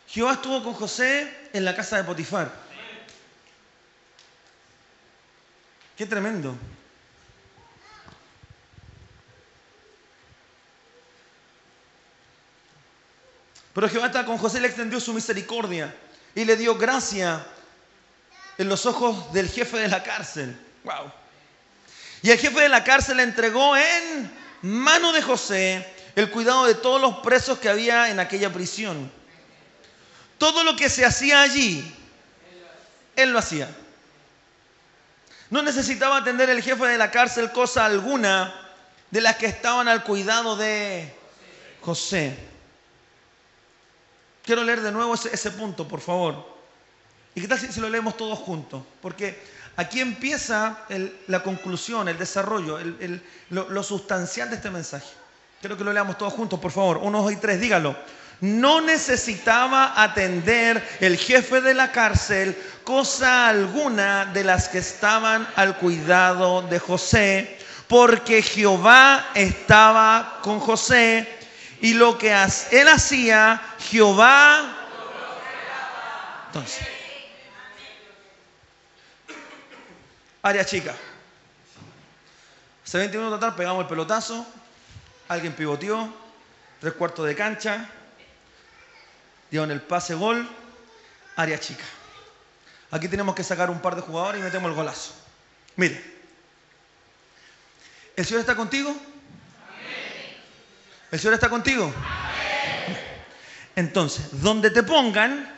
Jehová 0.06 0.34
estuvo 0.34 0.62
con 0.62 0.74
José 0.74 1.48
en 1.54 1.64
la 1.64 1.74
casa 1.74 1.96
de 1.96 2.04
Potifar. 2.04 2.52
Qué 5.96 6.04
tremendo. 6.04 6.54
Pero 13.72 13.88
Jehová 13.88 14.08
estaba 14.08 14.26
con 14.26 14.36
José, 14.36 14.60
le 14.60 14.66
extendió 14.66 15.00
su 15.00 15.14
misericordia 15.14 15.96
y 16.34 16.44
le 16.44 16.54
dio 16.54 16.76
gracia 16.76 17.46
en 18.58 18.68
los 18.68 18.84
ojos 18.84 19.32
del 19.32 19.48
jefe 19.48 19.78
de 19.78 19.88
la 19.88 20.02
cárcel. 20.02 20.64
Wow. 20.86 21.10
Y 22.22 22.30
el 22.30 22.38
jefe 22.38 22.60
de 22.60 22.68
la 22.68 22.84
cárcel 22.84 23.16
le 23.16 23.24
entregó 23.24 23.76
en 23.76 24.30
mano 24.62 25.12
de 25.12 25.20
José 25.20 25.84
el 26.14 26.30
cuidado 26.30 26.64
de 26.64 26.76
todos 26.76 27.00
los 27.00 27.18
presos 27.18 27.58
que 27.58 27.68
había 27.68 28.08
en 28.08 28.20
aquella 28.20 28.52
prisión. 28.52 29.10
Todo 30.38 30.62
lo 30.62 30.76
que 30.76 30.88
se 30.88 31.04
hacía 31.04 31.42
allí, 31.42 31.92
él 33.16 33.32
lo 33.32 33.40
hacía. 33.40 33.68
No 35.50 35.60
necesitaba 35.60 36.18
atender 36.18 36.48
el 36.50 36.62
jefe 36.62 36.86
de 36.86 36.98
la 36.98 37.10
cárcel 37.10 37.50
cosa 37.50 37.84
alguna 37.84 38.54
de 39.10 39.20
las 39.20 39.36
que 39.36 39.46
estaban 39.46 39.88
al 39.88 40.04
cuidado 40.04 40.56
de 40.56 41.12
José. 41.80 42.36
Quiero 44.44 44.62
leer 44.62 44.82
de 44.82 44.92
nuevo 44.92 45.14
ese, 45.14 45.50
punto, 45.50 45.88
por 45.88 46.00
favor. 46.00 46.56
¿Y 47.34 47.40
qué 47.40 47.48
tal 47.48 47.58
si, 47.58 47.72
si 47.72 47.80
lo 47.80 47.90
leemos 47.90 48.16
todos 48.16 48.38
juntos? 48.38 48.84
Porque 49.02 49.55
Aquí 49.76 50.00
empieza 50.00 50.78
la 51.26 51.42
conclusión, 51.42 52.08
el 52.08 52.16
desarrollo, 52.16 52.78
lo, 53.50 53.82
sustancial 53.82 54.48
de 54.48 54.56
este 54.56 54.70
mensaje. 54.70 55.06
Quiero 55.60 55.76
que 55.76 55.84
lo 55.84 55.92
leamos 55.92 56.16
todos 56.16 56.32
juntos, 56.32 56.58
por 56.58 56.70
favor. 56.70 56.98
Uno, 57.02 57.22
dos 57.22 57.32
y 57.32 57.36
tres, 57.36 57.60
dígalo. 57.60 57.94
No 58.40 58.80
necesitaba 58.80 60.02
atender 60.02 60.82
el 61.00 61.18
jefe 61.18 61.60
de 61.60 61.74
la 61.74 61.92
cárcel 61.92 62.56
cosa 62.84 63.48
alguna 63.48 64.26
de 64.26 64.44
las 64.44 64.68
que 64.68 64.78
estaban 64.78 65.46
al 65.56 65.76
cuidado 65.76 66.62
de 66.62 66.78
José, 66.78 67.58
porque 67.86 68.42
Jehová 68.42 69.28
estaba 69.34 70.38
con 70.42 70.60
José 70.60 71.28
y 71.80 71.94
lo 71.94 72.16
que 72.16 72.34
él 72.70 72.88
hacía, 72.88 73.60
Jehová... 73.90 74.72
Entonces, 76.46 76.95
Área 80.46 80.64
chica. 80.64 80.94
Hace 82.84 82.98
20 82.98 83.18
minutos 83.18 83.38
atrás 83.38 83.54
pegamos 83.54 83.82
el 83.82 83.88
pelotazo, 83.88 84.46
alguien 85.26 85.52
pivoteó, 85.52 86.08
tres 86.78 86.92
cuartos 86.92 87.26
de 87.26 87.34
cancha, 87.34 87.90
dieron 89.50 89.72
el 89.72 89.82
pase 89.82 90.14
gol, 90.14 90.48
área 91.34 91.58
chica. 91.58 91.82
Aquí 92.92 93.08
tenemos 93.08 93.34
que 93.34 93.42
sacar 93.42 93.70
un 93.70 93.80
par 93.80 93.96
de 93.96 94.02
jugadores 94.02 94.40
y 94.40 94.44
metemos 94.44 94.70
el 94.70 94.76
golazo. 94.76 95.14
Mire, 95.74 96.00
¿el 98.14 98.24
Señor 98.24 98.42
está 98.42 98.54
contigo? 98.54 98.96
¿El 101.10 101.18
Señor 101.18 101.34
está 101.34 101.48
contigo? 101.48 101.92
Entonces, 103.74 104.40
donde 104.40 104.70
te 104.70 104.84
pongan, 104.84 105.52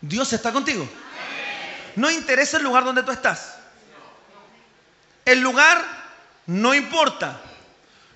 Dios 0.00 0.32
está 0.32 0.50
contigo. 0.50 0.88
No 1.94 2.10
interesa 2.10 2.56
el 2.56 2.64
lugar 2.64 2.82
donde 2.82 3.04
tú 3.04 3.12
estás. 3.12 3.55
El 5.26 5.40
lugar 5.40 5.84
no 6.46 6.74
importa. 6.74 7.40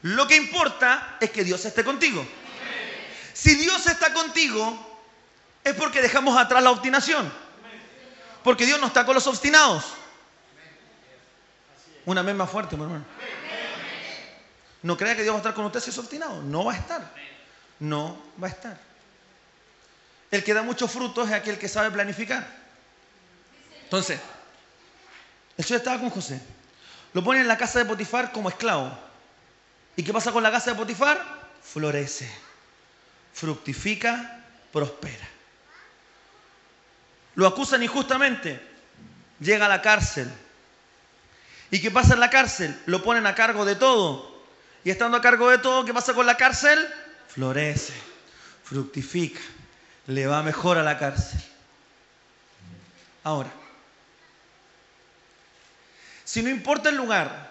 Lo 0.03 0.27
que 0.27 0.37
importa 0.37 1.17
es 1.21 1.31
que 1.31 1.45
Dios 1.45 1.63
esté 1.65 1.85
contigo. 1.85 2.27
Si 3.35 3.57
Dios 3.57 3.85
está 3.87 4.15
contigo, 4.15 5.01
es 5.65 5.75
porque 5.75 6.01
dejamos 6.01 6.39
atrás 6.39 6.63
la 6.63 6.71
obstinación. 6.71 7.31
Porque 8.45 8.65
Dios 8.65 8.81
no 8.81 8.87
está 8.87 9.05
con 9.05 9.15
los 9.15 9.27
obstinados. 9.27 9.85
Una 12.07 12.23
vez 12.23 12.35
más 12.35 12.49
fuerte, 12.49 12.77
mi 12.77 12.85
hermano. 12.85 13.05
No 14.83 14.97
crea 14.97 15.17
que 15.17 15.23
Dios 15.23 15.35
va 15.35 15.39
a 15.39 15.41
estar 15.41 15.55
con 15.55 15.67
usted 15.67 15.81
si 15.81 15.91
es 15.91 15.99
obstinado. 15.99 16.41
No 16.43 16.65
va 16.65 16.73
a 16.73 16.77
estar. 16.77 17.13
No 17.81 18.23
va 18.43 18.47
a 18.47 18.51
estar. 18.51 18.79
El 20.31 20.45
que 20.45 20.55
da 20.55 20.63
muchos 20.63 20.91
frutos 20.91 21.29
es 21.29 21.35
aquel 21.35 21.59
que 21.59 21.69
sabe 21.69 21.91
planificar. 21.91 22.47
Entonces, 23.83 24.21
el 25.57 25.65
Señor 25.65 25.81
estaba 25.81 25.99
con 25.99 26.11
José. 26.11 26.41
Lo 27.13 27.25
pone 27.25 27.41
en 27.41 27.49
la 27.49 27.59
casa 27.59 27.79
de 27.79 27.85
Potifar 27.85 28.33
como 28.33 28.49
esclavo. 28.49 28.97
¿Y 29.97 30.03
qué 30.03 30.13
pasa 30.13 30.33
con 30.33 30.43
la 30.43 30.51
casa 30.51 30.71
de 30.71 30.77
Potifar? 30.77 31.21
Florece, 31.63 32.31
fructifica, 33.35 34.45
prospera. 34.73 35.29
Lo 37.35 37.47
acusan 37.47 37.83
injustamente, 37.83 38.61
llega 39.41 39.67
a 39.67 39.69
la 39.69 39.83
cárcel. 39.83 40.31
¿Y 41.71 41.81
qué 41.81 41.91
pasa 41.91 42.15
en 42.15 42.21
la 42.21 42.31
cárcel? 42.31 42.77
Lo 42.87 43.03
ponen 43.03 43.27
a 43.27 43.35
cargo 43.35 43.65
de 43.65 43.77
todo. 43.77 44.43
Y 44.85 44.91
estando 44.91 45.17
a 45.17 45.21
cargo 45.21 45.51
de 45.51 45.59
todo, 45.59 45.85
¿qué 45.85 45.93
pasa 45.93 46.15
con 46.15 46.27
la 46.27 46.37
cárcel? 46.37 46.79
Florece, 47.29 47.93
fructifica, 48.65 49.41
le 50.07 50.27
va 50.27 50.43
mejor 50.43 50.79
a 50.79 50.83
la 50.83 50.99
cárcel. 50.99 51.41
Ahora, 53.23 53.51
si 56.31 56.45
no 56.45 56.49
importa 56.49 56.91
el 56.91 56.97
lugar, 56.97 57.51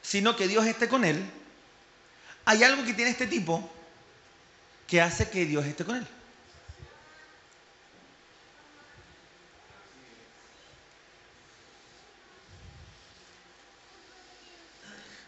sino 0.00 0.34
que 0.34 0.48
Dios 0.48 0.64
esté 0.64 0.88
con 0.88 1.04
él, 1.04 1.22
hay 2.46 2.64
algo 2.64 2.86
que 2.86 2.94
tiene 2.94 3.10
este 3.10 3.26
tipo 3.26 3.70
que 4.86 5.02
hace 5.02 5.28
que 5.28 5.44
Dios 5.44 5.66
esté 5.66 5.84
con 5.84 5.96
él. 5.96 6.06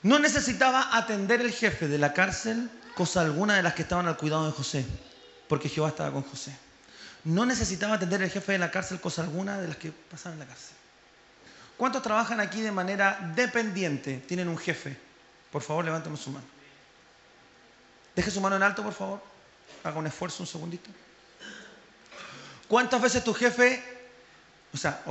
No 0.03 0.19
necesitaba 0.19 0.97
atender 0.97 1.43
el 1.43 1.53
jefe 1.53 1.87
de 1.87 1.99
la 1.99 2.15
cárcel 2.15 2.71
cosa 2.95 3.21
alguna 3.21 3.57
de 3.57 3.63
las 3.63 3.75
que 3.75 3.83
estaban 3.83 4.09
al 4.09 4.17
cuidado 4.17 4.47
de 4.47 4.53
José, 4.53 4.87
porque 5.51 5.69
Jehová 5.69 5.89
estaba 5.89 6.11
con 6.13 6.23
José. 6.23 6.57
No 7.25 7.45
necesitaba 7.45 7.97
atender 7.97 8.23
el 8.23 8.31
jefe 8.31 8.53
de 8.53 8.59
la 8.59 8.71
cárcel 8.71 9.03
cosa 9.03 9.21
alguna 9.21 9.61
de 9.61 9.69
las 9.69 9.77
que 9.77 9.93
pasaban 9.93 10.41
en 10.41 10.49
la 10.49 10.55
cárcel 10.55 10.76
¿Cuántos 11.77 12.03
trabajan 12.03 12.41
aquí 12.41 12.63
de 12.63 12.73
manera 12.73 13.19
dependiente? 13.35 14.19
Tienen 14.27 14.49
un 14.49 14.57
jefe. 14.57 14.97
Por 15.51 15.63
favor, 15.63 15.85
levánteme 15.85 16.17
su 16.17 16.31
mano. 16.31 16.47
Deje 18.15 18.31
su 18.31 18.41
mano 18.41 18.57
en 18.57 18.63
alto, 18.63 18.83
por 18.83 18.95
favor. 18.95 19.23
Haga 19.85 19.99
un 19.99 20.07
esfuerzo 20.07 20.43
un 20.43 20.47
segundito. 20.47 20.91
¿Cuántas 22.67 23.01
veces 23.01 23.23
tu 23.23 23.33
jefe, 23.35 23.83
o 24.73 24.77
sea, 24.77 25.03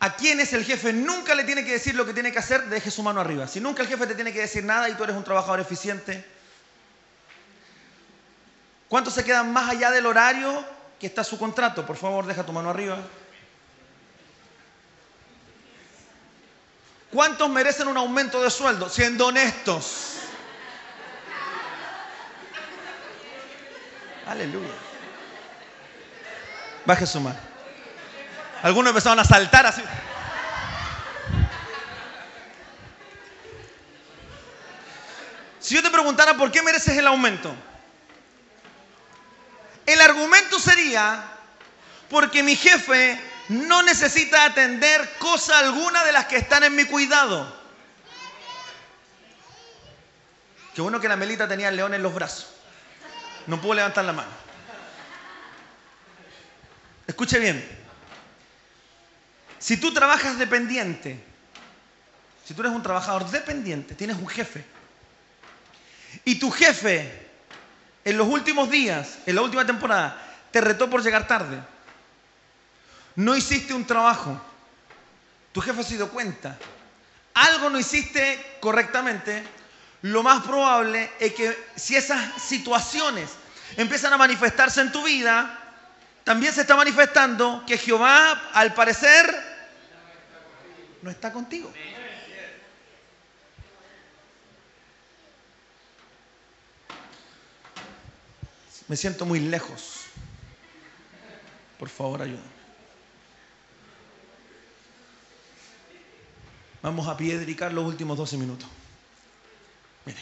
a 0.00 0.16
quién 0.16 0.40
es 0.40 0.52
el 0.52 0.64
jefe 0.64 0.92
nunca 0.92 1.34
le 1.34 1.44
tiene 1.44 1.64
que 1.64 1.72
decir 1.72 1.94
lo 1.94 2.04
que 2.04 2.12
tiene 2.12 2.32
que 2.32 2.38
hacer? 2.38 2.66
Deje 2.66 2.90
su 2.90 3.02
mano 3.02 3.20
arriba. 3.20 3.46
Si 3.46 3.60
nunca 3.60 3.82
el 3.82 3.88
jefe 3.88 4.06
te 4.06 4.14
tiene 4.14 4.32
que 4.32 4.40
decir 4.40 4.64
nada 4.64 4.88
y 4.88 4.94
tú 4.94 5.04
eres 5.04 5.16
un 5.16 5.24
trabajador 5.24 5.60
eficiente. 5.60 6.24
¿Cuántos 8.88 9.14
se 9.14 9.24
quedan 9.24 9.52
más 9.52 9.70
allá 9.70 9.90
del 9.90 10.06
horario 10.06 10.64
que 10.98 11.06
está 11.06 11.22
su 11.22 11.38
contrato? 11.38 11.86
Por 11.86 11.96
favor, 11.96 12.26
deja 12.26 12.44
tu 12.44 12.52
mano 12.52 12.70
arriba. 12.70 12.98
¿Cuántos 17.12 17.48
merecen 17.48 17.88
un 17.88 17.96
aumento 17.96 18.42
de 18.42 18.50
sueldo? 18.50 18.88
Siendo 18.88 19.28
honestos. 19.28 20.16
Aleluya. 24.26 24.74
Baje 26.84 27.06
su 27.06 27.18
mano. 27.20 27.38
Algunos 28.62 28.90
empezaron 28.90 29.18
a 29.20 29.24
saltar 29.24 29.64
así. 29.66 29.82
Si 35.60 35.74
yo 35.74 35.82
te 35.82 35.90
preguntara 35.90 36.34
por 36.34 36.50
qué 36.50 36.62
mereces 36.62 36.96
el 36.96 37.06
aumento, 37.06 37.54
el 39.86 40.00
argumento 40.00 40.58
sería 40.58 41.24
porque 42.10 42.42
mi 42.42 42.56
jefe 42.56 43.20
no 43.48 43.82
necesita 43.82 44.44
atender 44.44 45.16
cosa 45.18 45.58
alguna 45.58 46.04
de 46.04 46.12
las 46.12 46.26
que 46.26 46.36
están 46.36 46.64
en 46.64 46.74
mi 46.74 46.84
cuidado. 46.84 47.56
Qué 50.74 50.82
bueno 50.82 51.00
que 51.00 51.08
la 51.08 51.16
Melita 51.16 51.48
tenía 51.48 51.70
el 51.70 51.76
león 51.76 51.94
en 51.94 52.02
los 52.02 52.14
brazos. 52.14 52.54
No 53.46 53.60
pudo 53.60 53.74
levantar 53.74 54.04
la 54.04 54.12
mano. 54.12 54.30
Escuche 57.06 57.38
bien. 57.38 57.66
Si 59.58 59.78
tú 59.78 59.92
trabajas 59.92 60.38
dependiente, 60.38 61.18
si 62.44 62.54
tú 62.54 62.60
eres 62.60 62.72
un 62.72 62.82
trabajador 62.82 63.28
dependiente, 63.30 63.94
tienes 63.94 64.16
un 64.16 64.28
jefe, 64.28 64.64
y 66.24 66.36
tu 66.36 66.50
jefe 66.50 67.26
en 68.04 68.16
los 68.16 68.28
últimos 68.28 68.70
días, 68.70 69.18
en 69.26 69.34
la 69.34 69.42
última 69.42 69.66
temporada, 69.66 70.16
te 70.50 70.60
retó 70.60 70.88
por 70.88 71.02
llegar 71.02 71.26
tarde, 71.26 71.60
no 73.18 73.36
hiciste 73.36 73.74
un 73.74 73.84
trabajo, 73.84 74.40
tu 75.52 75.60
jefe 75.60 75.82
se 75.82 75.96
dio 75.96 76.08
cuenta, 76.08 76.56
algo 77.34 77.68
no 77.68 77.76
hiciste 77.76 78.58
correctamente, 78.60 79.42
lo 80.02 80.22
más 80.22 80.44
probable 80.44 81.10
es 81.18 81.34
que 81.34 81.66
si 81.74 81.96
esas 81.96 82.40
situaciones 82.40 83.30
empiezan 83.76 84.12
a 84.12 84.16
manifestarse 84.16 84.80
en 84.82 84.92
tu 84.92 85.02
vida, 85.02 85.58
también 86.22 86.52
se 86.52 86.60
está 86.60 86.76
manifestando 86.76 87.64
que 87.66 87.76
Jehová, 87.76 88.50
al 88.52 88.72
parecer, 88.72 89.26
no 91.02 91.10
está 91.10 91.32
contigo. 91.32 91.72
Me 98.86 98.96
siento 98.96 99.26
muy 99.26 99.40
lejos. 99.40 100.04
Por 101.80 101.88
favor, 101.88 102.22
ayúdame. 102.22 102.57
Vamos 106.82 107.08
a 107.08 107.16
piedricar 107.16 107.72
los 107.72 107.84
últimos 107.84 108.16
12 108.16 108.36
minutos. 108.36 108.68
Mire, 110.04 110.20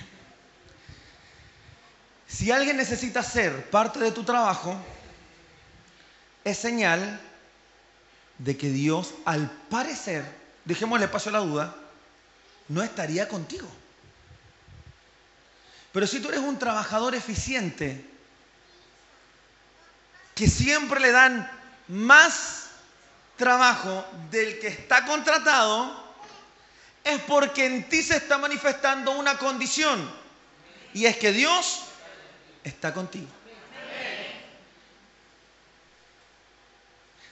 si 2.27 2.51
alguien 2.51 2.77
necesita 2.77 3.23
ser 3.23 3.71
parte 3.71 3.99
de 3.99 4.13
tu 4.13 4.25
trabajo, 4.25 4.77
es 6.45 6.59
señal 6.59 7.21
de 8.39 8.57
que 8.57 8.69
Dios, 8.69 9.15
al 9.25 9.51
parecer, 9.71 10.25
dejémosle 10.65 11.09
paso 11.09 11.31
a 11.31 11.33
la 11.33 11.39
duda, 11.39 11.77
no 12.69 12.83
estaría 12.83 13.29
contigo. 13.29 13.69
Pero 15.93 16.07
si 16.07 16.21
tú 16.21 16.29
eres 16.29 16.41
un 16.41 16.59
trabajador 16.59 17.15
eficiente, 17.15 18.05
que 20.35 20.49
siempre 20.49 21.01
le 21.01 21.13
dan 21.13 21.51
más 21.89 22.69
trabajo 23.37 24.05
del 24.31 24.59
que 24.59 24.69
está 24.69 25.07
contratado, 25.07 26.06
es 27.07 27.23
porque 27.23 27.65
en 27.65 27.89
ti 27.89 28.03
se 28.03 28.17
está 28.17 28.37
manifestando 28.37 29.13
una 29.13 29.39
condición. 29.39 30.11
Y 30.93 31.07
es 31.07 31.17
que 31.17 31.31
Dios 31.31 31.83
está 32.65 32.93
contigo. 32.93 33.29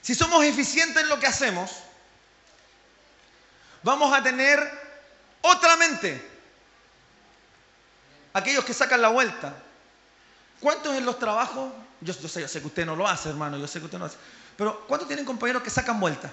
Si 0.01 0.15
somos 0.15 0.45
eficientes 0.45 1.03
en 1.03 1.09
lo 1.09 1.19
que 1.19 1.27
hacemos, 1.27 1.71
vamos 3.83 4.17
a 4.17 4.23
tener 4.23 4.59
otra 5.41 5.75
mente. 5.75 6.25
Aquellos 8.31 8.63
que 8.63 8.73
sacan 8.73 9.01
la 9.01 9.09
vuelta. 9.09 9.55
¿Cuántos 10.61 10.95
en 10.95 11.05
los 11.05 11.19
trabajos? 11.19 11.73
Yo, 11.99 12.13
sé, 12.13 12.41
yo 12.41 12.47
sé 12.47 12.61
que 12.61 12.67
usted 12.67 12.85
no 12.85 12.95
lo 12.95 13.05
hace, 13.05 13.29
hermano, 13.29 13.57
yo 13.57 13.67
sé 13.67 13.79
que 13.79 13.85
usted 13.85 13.97
no 13.97 14.05
lo 14.05 14.11
hace. 14.11 14.19
Pero 14.55 14.85
¿cuántos 14.87 15.07
tienen 15.09 15.25
compañeros 15.25 15.61
que 15.61 15.69
sacan 15.69 15.99
vuelta? 15.99 16.31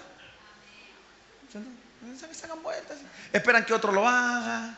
Esperan 3.32 3.64
que 3.64 3.74
otro 3.74 3.92
lo 3.92 4.06
haga. 4.06 4.76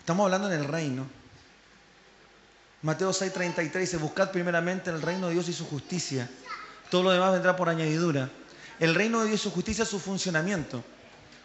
Estamos 0.00 0.24
hablando 0.24 0.52
en 0.52 0.60
el 0.60 0.68
reino. 0.68 1.06
Mateo 2.82 3.10
6:33 3.10 3.72
dice, 3.72 3.96
buscad 3.96 4.30
primeramente 4.30 4.90
el 4.90 5.00
reino 5.00 5.28
de 5.28 5.34
Dios 5.34 5.48
y 5.48 5.52
su 5.54 5.66
justicia. 5.66 6.28
Todo 6.90 7.04
lo 7.04 7.10
demás 7.12 7.32
vendrá 7.32 7.56
por 7.56 7.68
añadidura. 7.68 8.28
El 8.78 8.94
reino 8.94 9.20
de 9.20 9.28
Dios 9.28 9.40
y 9.40 9.42
su 9.44 9.50
justicia 9.50 9.84
es 9.84 9.88
su 9.88 9.98
funcionamiento. 9.98 10.84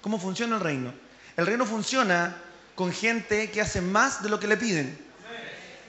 ¿Cómo 0.01 0.19
funciona 0.19 0.55
el 0.55 0.61
reino? 0.61 0.93
El 1.37 1.45
reino 1.45 1.65
funciona 1.65 2.35
con 2.75 2.91
gente 2.91 3.49
que 3.51 3.61
hace 3.61 3.81
más 3.81 4.21
de 4.21 4.29
lo 4.29 4.39
que 4.39 4.47
le 4.47 4.57
piden. 4.57 4.97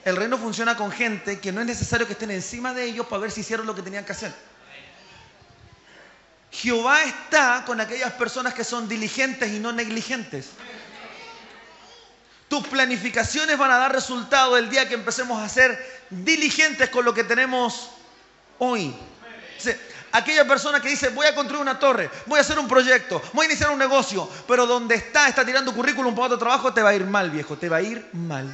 El 0.05 0.15
reino 0.15 0.37
funciona 0.37 0.77
con 0.77 0.91
gente 0.91 1.39
que 1.39 1.51
no 1.51 1.61
es 1.61 1.67
necesario 1.67 2.07
que 2.07 2.13
estén 2.13 2.31
encima 2.31 2.73
de 2.73 2.85
ellos 2.85 3.07
para 3.07 3.23
ver 3.23 3.31
si 3.31 3.41
hicieron 3.41 3.67
lo 3.67 3.75
que 3.75 3.81
tenían 3.81 4.05
que 4.05 4.13
hacer. 4.13 4.50
Jehová 6.51 7.03
está 7.03 7.63
con 7.65 7.79
aquellas 7.79 8.11
personas 8.13 8.53
que 8.53 8.63
son 8.63 8.87
diligentes 8.87 9.49
y 9.51 9.59
no 9.59 9.71
negligentes. 9.71 10.49
Tus 12.49 12.67
planificaciones 12.67 13.57
van 13.57 13.71
a 13.71 13.77
dar 13.77 13.93
resultado 13.93 14.57
el 14.57 14.69
día 14.69 14.87
que 14.87 14.95
empecemos 14.95 15.41
a 15.41 15.47
ser 15.47 16.03
diligentes 16.09 16.89
con 16.89 17.05
lo 17.05 17.13
que 17.13 17.23
tenemos 17.23 17.91
hoy. 18.59 18.93
aquella 20.11 20.45
persona 20.45 20.81
que 20.81 20.89
dice, 20.89 21.07
voy 21.09 21.25
a 21.25 21.33
construir 21.33 21.61
una 21.61 21.79
torre, 21.79 22.09
voy 22.25 22.39
a 22.39 22.41
hacer 22.41 22.59
un 22.59 22.67
proyecto, 22.67 23.21
voy 23.31 23.45
a 23.45 23.49
iniciar 23.49 23.71
un 23.71 23.79
negocio, 23.79 24.29
pero 24.45 24.65
donde 24.67 24.95
está, 24.95 25.29
está 25.29 25.45
tirando 25.45 25.73
currículum 25.73 26.13
para 26.13 26.25
otro 26.25 26.37
trabajo, 26.37 26.73
te 26.73 26.81
va 26.81 26.89
a 26.89 26.93
ir 26.93 27.05
mal, 27.05 27.31
viejo, 27.31 27.57
te 27.57 27.69
va 27.69 27.77
a 27.77 27.81
ir 27.81 28.05
mal. 28.11 28.53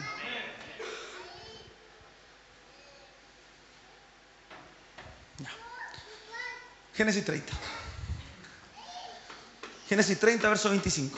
Génesis 6.94 7.26
30. 7.26 7.54
Génesis 9.88 10.20
30, 10.20 10.50
verso 10.50 10.70
25. 10.70 11.18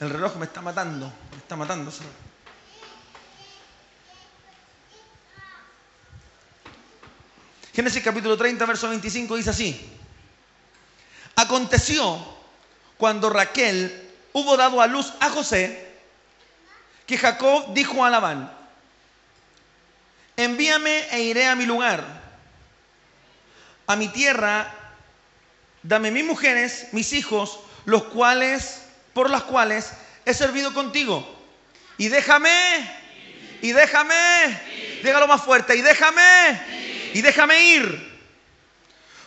El 0.00 0.10
reloj 0.10 0.36
me 0.36 0.44
está 0.44 0.60
matando, 0.60 1.10
me 1.30 1.38
está 1.38 1.56
matando. 1.56 1.90
Génesis 7.72 8.02
capítulo 8.02 8.36
30, 8.36 8.66
verso 8.66 8.88
25 8.90 9.36
dice 9.36 9.50
así. 9.50 9.98
Aconteció 11.36 12.22
cuando 12.98 13.30
Raquel 13.30 14.10
hubo 14.34 14.58
dado 14.58 14.82
a 14.82 14.86
luz 14.86 15.14
a 15.20 15.30
José, 15.30 15.86
que 17.06 17.16
Jacob 17.16 17.72
dijo 17.72 18.04
a 18.04 18.10
Labán, 18.10 18.52
envíame 20.36 21.08
e 21.12 21.22
iré 21.22 21.46
a 21.46 21.56
mi 21.56 21.64
lugar 21.64 22.15
a 23.86 23.96
mi 23.96 24.08
tierra, 24.08 24.72
dame 25.82 26.10
mis 26.10 26.24
mujeres, 26.24 26.88
mis 26.92 27.12
hijos, 27.12 27.60
los 27.84 28.04
cuales, 28.04 28.82
por 29.12 29.30
las 29.30 29.44
cuales 29.44 29.92
he 30.24 30.34
servido 30.34 30.74
contigo. 30.74 31.26
Y 31.98 32.08
déjame, 32.08 32.50
y 33.62 33.72
déjame, 33.72 34.60
dígalo 35.02 35.26
más 35.26 35.42
fuerte, 35.42 35.76
y 35.76 35.82
déjame, 35.82 36.60
y 37.14 37.22
déjame 37.22 37.60
ir. 37.62 38.16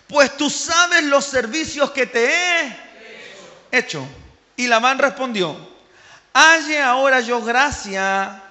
Pues 0.07 0.35
tú 0.37 0.49
sabes 0.49 1.03
los 1.03 1.25
servicios 1.25 1.91
que 1.91 2.05
te 2.05 2.29
he 2.29 2.75
hecho. 3.71 4.07
Y 4.55 4.67
Labán 4.67 4.99
respondió, 4.99 5.55
halle 6.33 6.81
ahora 6.81 7.21
yo 7.21 7.41
gracia 7.41 8.43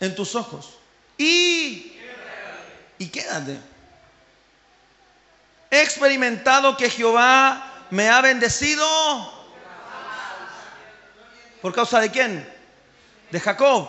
en 0.00 0.14
tus 0.14 0.34
ojos 0.34 0.78
y, 1.16 1.96
y 2.98 3.08
quédate. 3.08 3.58
He 5.76 5.82
experimentado 5.82 6.74
que 6.74 6.88
Jehová 6.88 7.84
me 7.90 8.08
ha 8.08 8.22
bendecido. 8.22 8.86
¿Por 11.60 11.74
causa 11.74 12.00
de 12.00 12.10
quién? 12.10 12.48
De 13.30 13.38
Jacob. 13.38 13.86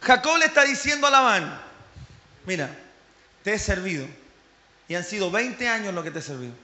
Jacob 0.00 0.38
le 0.38 0.46
está 0.46 0.64
diciendo 0.64 1.06
a 1.06 1.10
Labán, 1.10 1.60
mira, 2.46 2.74
te 3.42 3.52
he 3.52 3.58
servido. 3.58 4.06
Y 4.88 4.94
han 4.94 5.04
sido 5.04 5.30
20 5.30 5.68
años 5.68 5.92
lo 5.92 6.02
que 6.02 6.10
te 6.10 6.20
he 6.20 6.22
servido. 6.22 6.54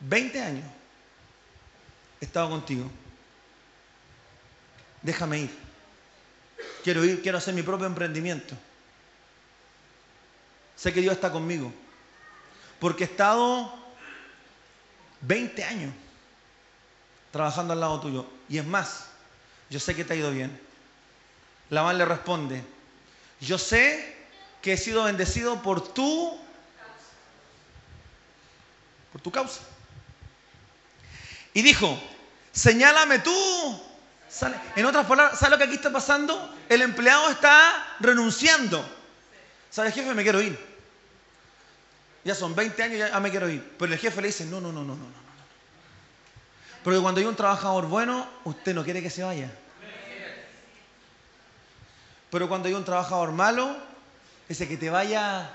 20 0.00 0.42
años 0.42 0.64
he 2.20 2.24
estado 2.24 2.50
contigo. 2.50 2.90
Déjame 5.02 5.38
ir. 5.38 5.58
Quiero 6.82 7.04
ir, 7.04 7.22
quiero 7.22 7.38
hacer 7.38 7.54
mi 7.54 7.62
propio 7.62 7.86
emprendimiento. 7.86 8.56
Sé 10.74 10.92
que 10.92 11.00
Dios 11.00 11.14
está 11.14 11.30
conmigo. 11.30 11.72
Porque 12.82 13.04
he 13.04 13.06
estado 13.06 13.72
20 15.20 15.62
años 15.62 15.94
trabajando 17.30 17.74
al 17.74 17.78
lado 17.78 18.00
tuyo. 18.00 18.26
Y 18.48 18.58
es 18.58 18.66
más, 18.66 19.06
yo 19.70 19.78
sé 19.78 19.94
que 19.94 20.04
te 20.04 20.14
ha 20.14 20.16
ido 20.16 20.32
bien. 20.32 20.60
Labán 21.70 21.96
le 21.96 22.04
responde, 22.04 22.64
yo 23.40 23.56
sé 23.56 24.16
que 24.60 24.72
he 24.72 24.76
sido 24.76 25.04
bendecido 25.04 25.62
por 25.62 25.94
tu 25.94 26.36
por 29.12 29.20
tu 29.20 29.30
causa. 29.30 29.60
Y 31.54 31.62
dijo, 31.62 31.96
señálame 32.50 33.20
tú. 33.20 33.80
En 34.74 34.86
otras 34.86 35.06
palabras, 35.06 35.38
¿sabes 35.38 35.52
lo 35.52 35.58
que 35.58 35.64
aquí 35.64 35.74
está 35.76 35.92
pasando? 35.92 36.52
El 36.68 36.82
empleado 36.82 37.30
está 37.30 37.96
renunciando. 38.00 38.84
¿Sabes, 39.70 39.94
jefe? 39.94 40.12
Me 40.14 40.24
quiero 40.24 40.42
ir. 40.42 40.71
Ya 42.24 42.34
son 42.34 42.54
20 42.54 42.82
años, 42.82 43.10
ya 43.10 43.20
me 43.20 43.30
quiero 43.30 43.48
ir. 43.48 43.74
Pero 43.78 43.92
el 43.92 43.98
jefe 43.98 44.20
le 44.20 44.28
dice, 44.28 44.44
no, 44.46 44.60
no, 44.60 44.72
no, 44.72 44.84
no, 44.84 44.94
no, 44.94 45.04
no. 45.04 45.22
Porque 46.84 47.00
cuando 47.00 47.20
hay 47.20 47.26
un 47.26 47.36
trabajador 47.36 47.86
bueno, 47.86 48.28
usted 48.44 48.74
no 48.74 48.84
quiere 48.84 49.02
que 49.02 49.10
se 49.10 49.22
vaya. 49.22 49.50
Pero 52.30 52.48
cuando 52.48 52.68
hay 52.68 52.74
un 52.74 52.84
trabajador 52.84 53.32
malo, 53.32 53.76
dice 54.48 54.66
que 54.66 54.76
te 54.76 54.90
vaya. 54.90 55.50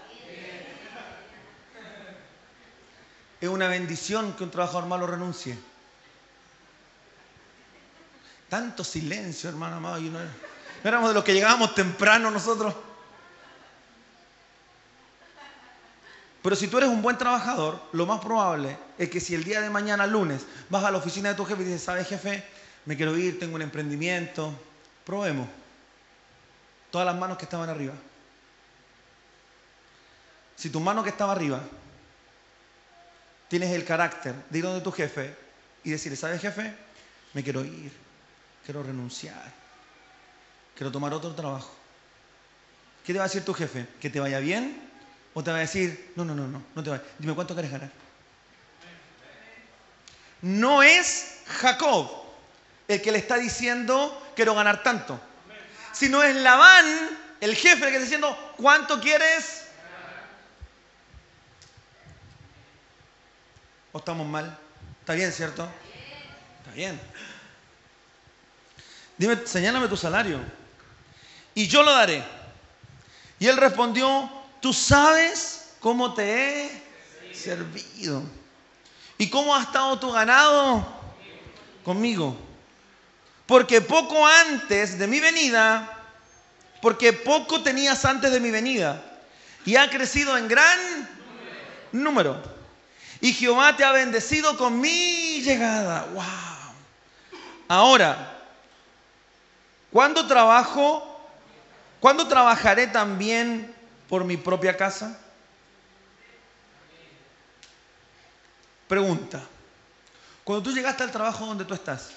Es 3.40 3.50
una 3.50 3.68
bendición 3.68 4.34
que 4.34 4.44
un 4.44 4.52
trabajador 4.52 4.86
malo 4.86 5.08
renuncie. 5.08 5.58
Tanto 8.50 8.84
silencio, 8.84 9.50
hermano 9.50 9.78
amado. 9.78 10.00
no, 10.00 10.20
éramos 10.84 11.10
de 11.10 11.16
los 11.16 11.24
que 11.24 11.34
llegábamos 11.34 11.76
temprano 11.76 12.32
nosotros. 12.32 12.74
Pero 16.42 16.56
si 16.56 16.68
tú 16.68 16.78
eres 16.78 16.90
un 16.90 17.02
buen 17.02 17.18
trabajador, 17.18 17.82
lo 17.92 18.06
más 18.06 18.20
probable 18.22 18.78
es 18.98 19.10
que 19.10 19.20
si 19.20 19.36
el 19.36 19.44
día 19.44 19.62
de 19.62 19.70
mañana, 19.70 20.08
lunes, 20.08 20.46
vas 20.70 20.84
a 20.84 20.92
la 20.92 20.98
oficina 20.98 21.30
de 21.30 21.36
tu 21.36 21.46
jefe 21.46 21.62
y 21.62 21.66
dices, 21.66 21.84
¿sabes 21.84 22.08
jefe? 22.08 22.44
Me 22.86 22.96
quiero 22.96 23.18
ir, 23.18 23.40
tengo 23.40 23.56
un 23.56 23.62
emprendimiento. 23.62 24.54
Probemos. 25.06 25.48
Todas 26.92 27.06
las 27.06 27.16
manos 27.18 27.38
que 27.38 27.46
estaban 27.46 27.70
arriba. 27.70 27.94
Si 30.56 30.70
tu 30.70 30.80
mano 30.80 31.04
que 31.04 31.10
estaba 31.10 31.34
arriba 31.34 31.62
tienes 33.48 33.72
el 33.72 33.86
carácter 33.86 34.36
de 34.50 34.58
ir 34.58 34.64
donde 34.66 34.82
tu 34.82 34.92
jefe 34.92 35.36
y 35.84 35.92
decirle, 35.92 36.18
¿sabes 36.18 36.42
jefe? 36.42 36.74
Me 37.34 37.44
quiero 37.44 37.64
ir 37.64 38.08
quiero 38.68 38.84
renunciar, 38.84 39.50
quiero 40.76 40.92
tomar 40.92 41.14
otro 41.14 41.34
trabajo. 41.34 41.74
¿Qué 43.06 43.14
te 43.14 43.20
va 43.20 43.24
a 43.24 43.30
decir 43.30 43.46
tu 43.46 43.54
jefe? 43.54 43.88
¿Que 44.02 44.10
te 44.10 44.20
vaya 44.20 44.40
bien? 44.40 44.87
¿O 45.38 45.44
te 45.44 45.52
va 45.52 45.58
a 45.58 45.60
decir, 45.60 46.14
no, 46.16 46.26
no, 46.26 46.34
no, 46.34 46.48
no, 46.48 46.64
no 46.74 46.84
te 46.84 46.90
vayas? 46.90 47.06
Dime 47.20 47.36
cuánto 47.36 47.54
quieres 47.54 47.72
ganar. 47.72 47.92
No 50.42 50.82
es 50.82 51.42
Jacob 51.46 52.10
el 52.88 53.04
que 53.04 53.12
le 53.12 53.20
está 53.20 53.38
diciendo, 53.38 54.32
quiero 54.36 54.56
ganar 54.56 54.82
tanto. 54.82 55.22
Sino 55.94 56.24
es 56.24 56.36
Labán, 56.38 56.88
el 57.40 57.56
jefe, 57.56 57.82
que 57.82 57.88
está 57.90 58.00
diciendo, 58.00 58.56
¿cuánto 58.58 59.00
quieres? 59.00 59.68
¿O 63.92 64.00
estamos 64.00 64.26
mal? 64.26 64.58
¿Está 65.02 65.14
bien, 65.14 65.32
cierto? 65.32 65.70
Está 66.62 66.72
bien. 66.72 67.00
Dime, 69.20 69.46
señálame 69.46 69.88
tu 69.88 69.98
salario. 69.98 70.40
Y 71.54 71.68
yo 71.68 71.84
lo 71.84 71.92
daré. 71.92 72.24
Y 73.38 73.46
él 73.46 73.58
respondió, 73.58 74.32
tú 74.68 74.74
sabes 74.74 75.70
cómo 75.80 76.14
te 76.14 76.66
he 76.66 77.34
servido. 77.34 78.22
¿Y 79.18 79.30
cómo 79.30 79.56
ha 79.56 79.62
estado 79.62 79.98
tu 79.98 80.12
ganado? 80.12 80.86
Conmigo. 81.86 82.38
Porque 83.46 83.80
poco 83.80 84.28
antes 84.28 85.00
de 85.00 85.08
mi 85.08 85.22
venida, 85.22 86.04
porque 86.82 87.14
poco 87.14 87.64
tenías 87.64 88.04
antes 88.04 88.30
de 88.30 88.42
mi 88.42 88.52
venida, 88.52 89.02
y 89.64 89.78
ha 89.78 89.90
crecido 89.90 90.38
en 90.38 90.50
gran 90.50 91.10
número. 91.94 92.44
Y 93.22 93.32
Jehová 93.32 93.78
te 93.78 93.86
ha 93.86 93.94
bendecido 93.94 94.58
con 94.58 94.82
mi 94.82 95.42
llegada. 95.44 96.10
¡Wow! 96.14 96.74
Ahora, 97.70 98.34
¿Cuándo 99.94 100.28
trabajo? 100.28 101.26
¿Cuándo 102.02 102.28
trabajaré 102.28 102.88
también 102.88 103.77
por 104.08 104.24
mi 104.24 104.38
propia 104.38 104.76
casa? 104.76 105.18
Pregunta. 108.88 109.42
Cuando 110.44 110.64
tú 110.64 110.72
llegaste 110.74 111.04
al 111.04 111.12
trabajo 111.12 111.46
donde 111.46 111.66
tú 111.66 111.74
estás, 111.74 112.12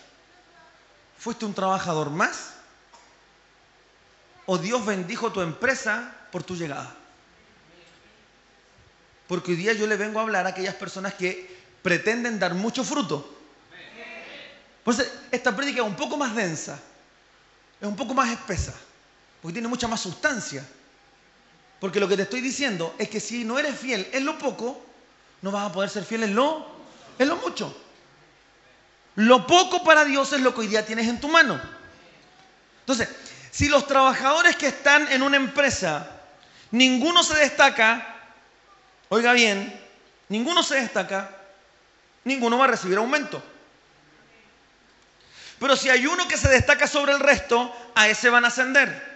¿fuiste 1.19 1.45
un 1.45 1.55
trabajador 1.55 2.11
más? 2.11 2.55
¿O 4.47 4.57
Dios 4.57 4.85
bendijo 4.85 5.33
tu 5.33 5.41
empresa 5.41 6.15
por 6.31 6.43
tu 6.43 6.55
llegada? 6.55 6.95
Porque 9.27 9.53
hoy 9.53 9.57
día 9.57 9.73
yo 9.73 9.87
le 9.87 9.97
vengo 9.97 10.21
a 10.21 10.23
hablar 10.23 10.47
a 10.47 10.51
aquellas 10.51 10.75
personas 10.75 11.15
que 11.15 11.59
pretenden 11.83 12.39
dar 12.39 12.55
mucho 12.55 12.85
fruto. 12.85 13.39
Pues 14.85 15.13
esta 15.31 15.55
prédica 15.55 15.83
es 15.83 15.87
un 15.87 15.97
poco 15.97 16.17
más 16.17 16.35
densa 16.35 16.81
es 17.81 17.89
un 17.89 17.97
poco 17.97 18.13
más 18.13 18.31
espesa, 18.31 18.75
porque 19.41 19.55
tiene 19.55 19.69
mucha 19.69 19.89
más 19.89 20.01
sustancia. 20.01 20.67
Porque 21.81 21.99
lo 21.99 22.07
que 22.07 22.17
te 22.17 22.23
estoy 22.23 22.43
diciendo 22.43 22.95
es 22.99 23.09
que 23.09 23.21
si 23.21 23.45
no 23.45 23.59
eres 23.59 23.79
fiel 23.79 24.07
en 24.13 24.27
lo 24.27 24.39
poco, 24.39 24.85
no 25.41 25.51
vas 25.51 25.71
a 25.71 25.73
poder 25.73 25.89
ser 25.89 26.05
fiel 26.05 26.25
en 26.25 26.35
lo, 26.35 26.67
en 27.19 27.29
lo 27.29 27.37
mucho. 27.37 27.75
Lo 29.17 29.47
poco 29.47 29.83
para 29.83 30.05
Dios 30.05 30.33
es 30.35 30.41
lo 30.41 30.55
que 30.55 30.61
hoy 30.61 30.67
día 30.67 30.85
tienes 30.85 31.09
en 31.09 31.21
tu 31.21 31.29
mano. 31.29 31.61
Entonces, 32.81 33.09
si 33.51 33.69
los 33.69 33.87
trabajadores 33.87 34.57
que 34.57 34.69
están 34.69 35.11
en 35.11 35.23
una 35.23 35.37
empresa, 35.37 36.09
ninguno 36.71 37.23
se 37.23 37.35
destaca, 37.35 38.17
oiga 39.09 39.33
bien, 39.33 39.81
ninguno 40.29 40.63
se 40.63 40.77
destaca, 40.77 41.31
ninguno 42.25 42.59
va 42.59 42.65
a 42.65 42.69
recibir 42.69 42.99
aumento. 42.99 43.43
Pero 45.59 45.77
si 45.77 45.91
hay 45.91 46.07
uno 46.07 46.29
que 46.29 46.37
se 46.37 46.49
destaca 46.49 46.87
sobre 46.87 47.13
el 47.13 47.21
resto, 47.21 47.75
a 47.95 48.09
ese 48.09 48.31
van 48.31 48.45
a 48.45 48.49
ascender. 48.49 49.10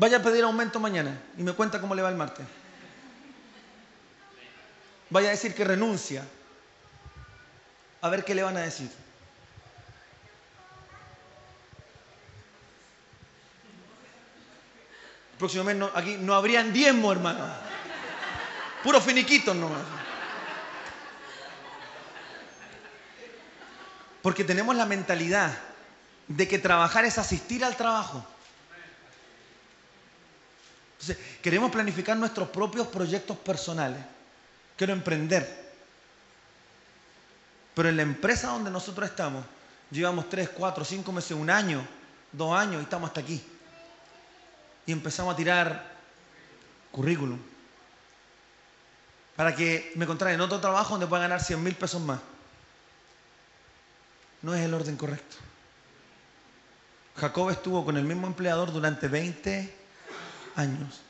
Vaya 0.00 0.16
a 0.16 0.22
pedir 0.22 0.44
aumento 0.44 0.80
mañana 0.80 1.20
y 1.36 1.42
me 1.42 1.52
cuenta 1.52 1.78
cómo 1.78 1.94
le 1.94 2.00
va 2.00 2.08
el 2.08 2.16
martes. 2.16 2.46
Vaya 5.10 5.28
a 5.28 5.32
decir 5.32 5.54
que 5.54 5.62
renuncia. 5.62 6.24
A 8.00 8.08
ver 8.08 8.24
qué 8.24 8.34
le 8.34 8.42
van 8.42 8.56
a 8.56 8.60
decir. 8.60 8.90
Próximamente 15.38 15.86
aquí 15.94 16.16
no 16.18 16.34
habrían 16.34 16.72
diezmo, 16.72 17.12
hermano. 17.12 17.46
Puro 18.82 19.02
finiquitos 19.02 19.54
nomás. 19.54 19.82
Porque 24.22 24.44
tenemos 24.44 24.74
la 24.76 24.86
mentalidad 24.86 25.52
de 26.26 26.48
que 26.48 26.58
trabajar 26.58 27.04
es 27.04 27.18
asistir 27.18 27.62
al 27.66 27.76
trabajo. 27.76 28.26
Entonces, 31.00 31.29
queremos 31.42 31.70
planificar 31.70 32.16
nuestros 32.16 32.48
propios 32.48 32.86
proyectos 32.88 33.36
personales. 33.38 34.00
Quiero 34.76 34.92
emprender. 34.92 35.70
Pero 37.74 37.88
en 37.88 37.96
la 37.96 38.02
empresa 38.02 38.48
donde 38.48 38.70
nosotros 38.70 39.08
estamos, 39.08 39.44
llevamos 39.90 40.28
tres, 40.28 40.48
cuatro, 40.50 40.84
cinco 40.84 41.12
meses, 41.12 41.32
un 41.32 41.50
año, 41.50 41.86
dos 42.32 42.56
años 42.56 42.80
y 42.80 42.84
estamos 42.84 43.08
hasta 43.08 43.20
aquí. 43.20 43.42
Y 44.86 44.92
empezamos 44.92 45.34
a 45.34 45.36
tirar 45.36 45.90
currículum. 46.90 47.38
Para 49.36 49.54
que 49.54 49.92
me 49.94 50.04
encontraran 50.04 50.34
en 50.34 50.40
otro 50.40 50.60
trabajo 50.60 50.90
donde 50.90 51.06
pueda 51.06 51.22
ganar 51.22 51.42
100 51.42 51.62
mil 51.62 51.74
pesos 51.74 52.00
más. 52.00 52.20
no 54.42 54.54
es 54.54 54.62
el 54.62 54.74
orden 54.74 54.96
correcto. 54.96 55.36
Jacob 57.16 57.50
estuvo 57.50 57.84
con 57.84 57.96
el 57.96 58.04
mismo 58.04 58.26
empleador 58.26 58.72
durante 58.72 59.08
20 59.08 59.79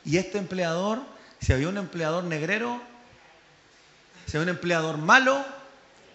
Y 0.05 0.17
este 0.17 0.37
empleador, 0.37 0.99
si 1.39 1.53
había 1.53 1.69
un 1.69 1.77
empleador 1.77 2.23
negrero, 2.23 2.81
si 4.25 4.37
había 4.37 4.51
un 4.51 4.57
empleador 4.57 4.97
malo, 4.97 5.43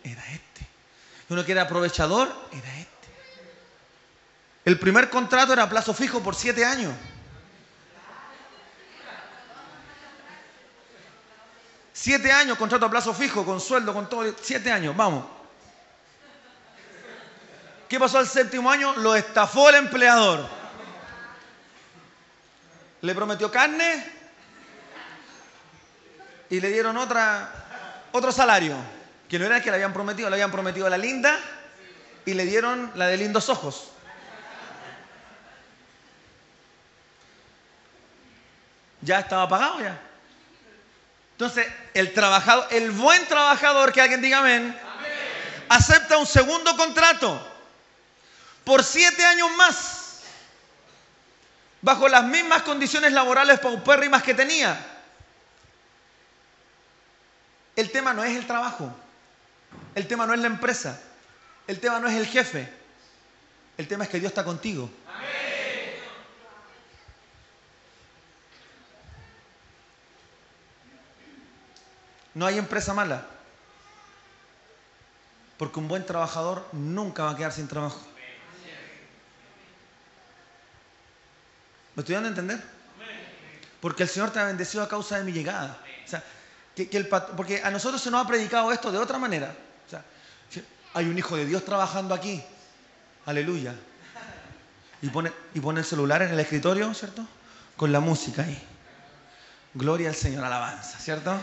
era 0.05 0.24
este. 0.30 0.66
Uno 1.28 1.45
que 1.45 1.53
era 1.53 1.62
aprovechador, 1.62 2.28
era 2.53 2.78
este. 2.78 3.09
El 4.64 4.78
primer 4.78 5.11
contrato 5.11 5.53
era 5.53 5.64
a 5.64 5.68
plazo 5.68 5.93
fijo 5.95 6.22
por 6.22 6.34
siete 6.34 6.64
años. 6.64 6.93
Siete 11.93 12.30
años, 12.30 12.59
contrato 12.59 12.87
a 12.87 12.91
plazo 12.91 13.14
fijo, 13.14 13.45
con 13.45 13.61
sueldo, 13.61 13.93
con 13.93 14.09
todo. 14.09 14.34
Siete 14.41 14.70
años, 14.70 14.97
vamos. 14.97 15.24
¿Qué 17.89 17.99
pasó 17.99 18.18
al 18.18 18.28
séptimo 18.28 18.70
año? 18.70 18.95
Lo 18.97 19.14
estafó 19.14 19.68
el 19.70 19.76
empleador. 19.76 20.55
Le 23.03 23.14
prometió 23.14 23.51
carne 23.51 24.05
y 26.51 26.61
le 26.61 26.68
dieron 26.70 26.97
otra, 26.97 27.51
otro 28.12 28.32
salario, 28.32 28.76
que 29.28 29.38
no 29.38 29.44
era 29.44 29.57
el 29.57 29.62
que 29.62 29.70
le 29.70 29.76
habían 29.76 29.92
prometido, 29.92 30.30
le 30.30 30.36
habían 30.36 30.53
prometido 30.53 30.86
a 30.86 30.90
la 30.90 30.99
linda 30.99 31.38
y 32.24 32.34
le 32.34 32.44
dieron 32.44 32.92
la 32.94 33.07
de 33.07 33.16
lindos 33.16 33.49
ojos. 33.49 33.92
Ya 39.03 39.20
estaba 39.20 39.49
pagado 39.49 39.80
ya. 39.80 40.01
Entonces, 41.32 41.66
el 41.94 42.14
trabajador, 42.14 42.66
el 42.70 42.90
buen 42.90 43.26
trabajador, 43.26 43.92
que 43.92 44.01
alguien 44.01 44.22
diga 44.22 44.38
amén, 44.38 44.76
acepta 45.68 46.16
un 46.16 46.26
segundo 46.26 46.76
contrato 46.76 47.40
por 48.64 48.82
siete 48.82 49.24
años 49.24 49.51
más, 49.57 50.05
bajo 51.82 52.08
las 52.08 52.24
mismas 52.24 52.62
condiciones 52.62 53.12
laborales 53.12 53.60
paupérrimas 53.60 54.22
que 54.22 54.34
tenía. 54.34 54.78
El 57.74 57.90
tema 57.90 58.12
no 58.14 58.24
es 58.24 58.36
el 58.36 58.46
trabajo, 58.46 58.90
el 59.94 60.06
tema 60.06 60.26
no 60.26 60.34
es 60.34 60.40
la 60.40 60.46
empresa, 60.46 61.00
el 61.66 61.78
tema 61.78 62.00
no 62.00 62.08
es 62.08 62.14
el 62.14 62.26
jefe, 62.26 62.72
el 63.76 63.86
tema 63.86 64.04
es 64.04 64.10
que 64.10 64.18
Dios 64.18 64.30
está 64.30 64.44
contigo. 64.44 64.90
No 72.36 72.44
hay 72.44 72.58
empresa 72.58 72.92
mala. 72.92 73.26
Porque 75.56 75.78
un 75.78 75.88
buen 75.88 76.04
trabajador 76.04 76.66
nunca 76.72 77.24
va 77.24 77.30
a 77.30 77.36
quedar 77.36 77.50
sin 77.50 77.66
trabajo. 77.66 77.98
¿Me 81.97 82.03
estoy 82.03 82.14
dando 82.14 82.28
a 82.28 82.30
entender? 82.30 82.62
Porque 83.80 84.03
el 84.03 84.09
Señor 84.09 84.30
te 84.30 84.38
ha 84.38 84.44
bendecido 84.44 84.84
a 84.84 84.88
causa 84.88 85.16
de 85.18 85.24
mi 85.24 85.32
llegada. 85.32 85.78
O 86.05 86.09
sea, 86.09 86.22
que, 86.74 86.88
el, 86.92 87.09
porque 87.09 87.62
a 87.62 87.70
nosotros 87.70 88.03
se 88.03 88.11
nos 88.11 88.22
ha 88.22 88.28
predicado 88.28 88.70
esto 88.70 88.92
de 88.92 88.99
otra 88.99 89.18
manera. 89.18 89.55
O 89.86 89.90
sea, 89.90 90.05
hay 90.92 91.07
un 91.07 91.18
hijo 91.18 91.36
de 91.36 91.47
Dios 91.47 91.64
trabajando 91.64 92.14
aquí. 92.14 92.44
Aleluya. 93.24 93.74
Y 95.01 95.09
pone, 95.09 95.32
y 95.55 95.61
pone 95.61 95.80
el 95.80 95.86
celular 95.86 96.20
en 96.20 96.30
el 96.30 96.40
escritorio, 96.40 96.92
¿cierto? 96.92 97.26
Con 97.76 97.92
la 97.92 98.01
música 98.01 98.42
ahí. 98.42 98.62
Gloria 99.72 100.11
al 100.11 100.14
Señor, 100.14 100.44
alabanza, 100.44 100.99
¿cierto? 100.99 101.34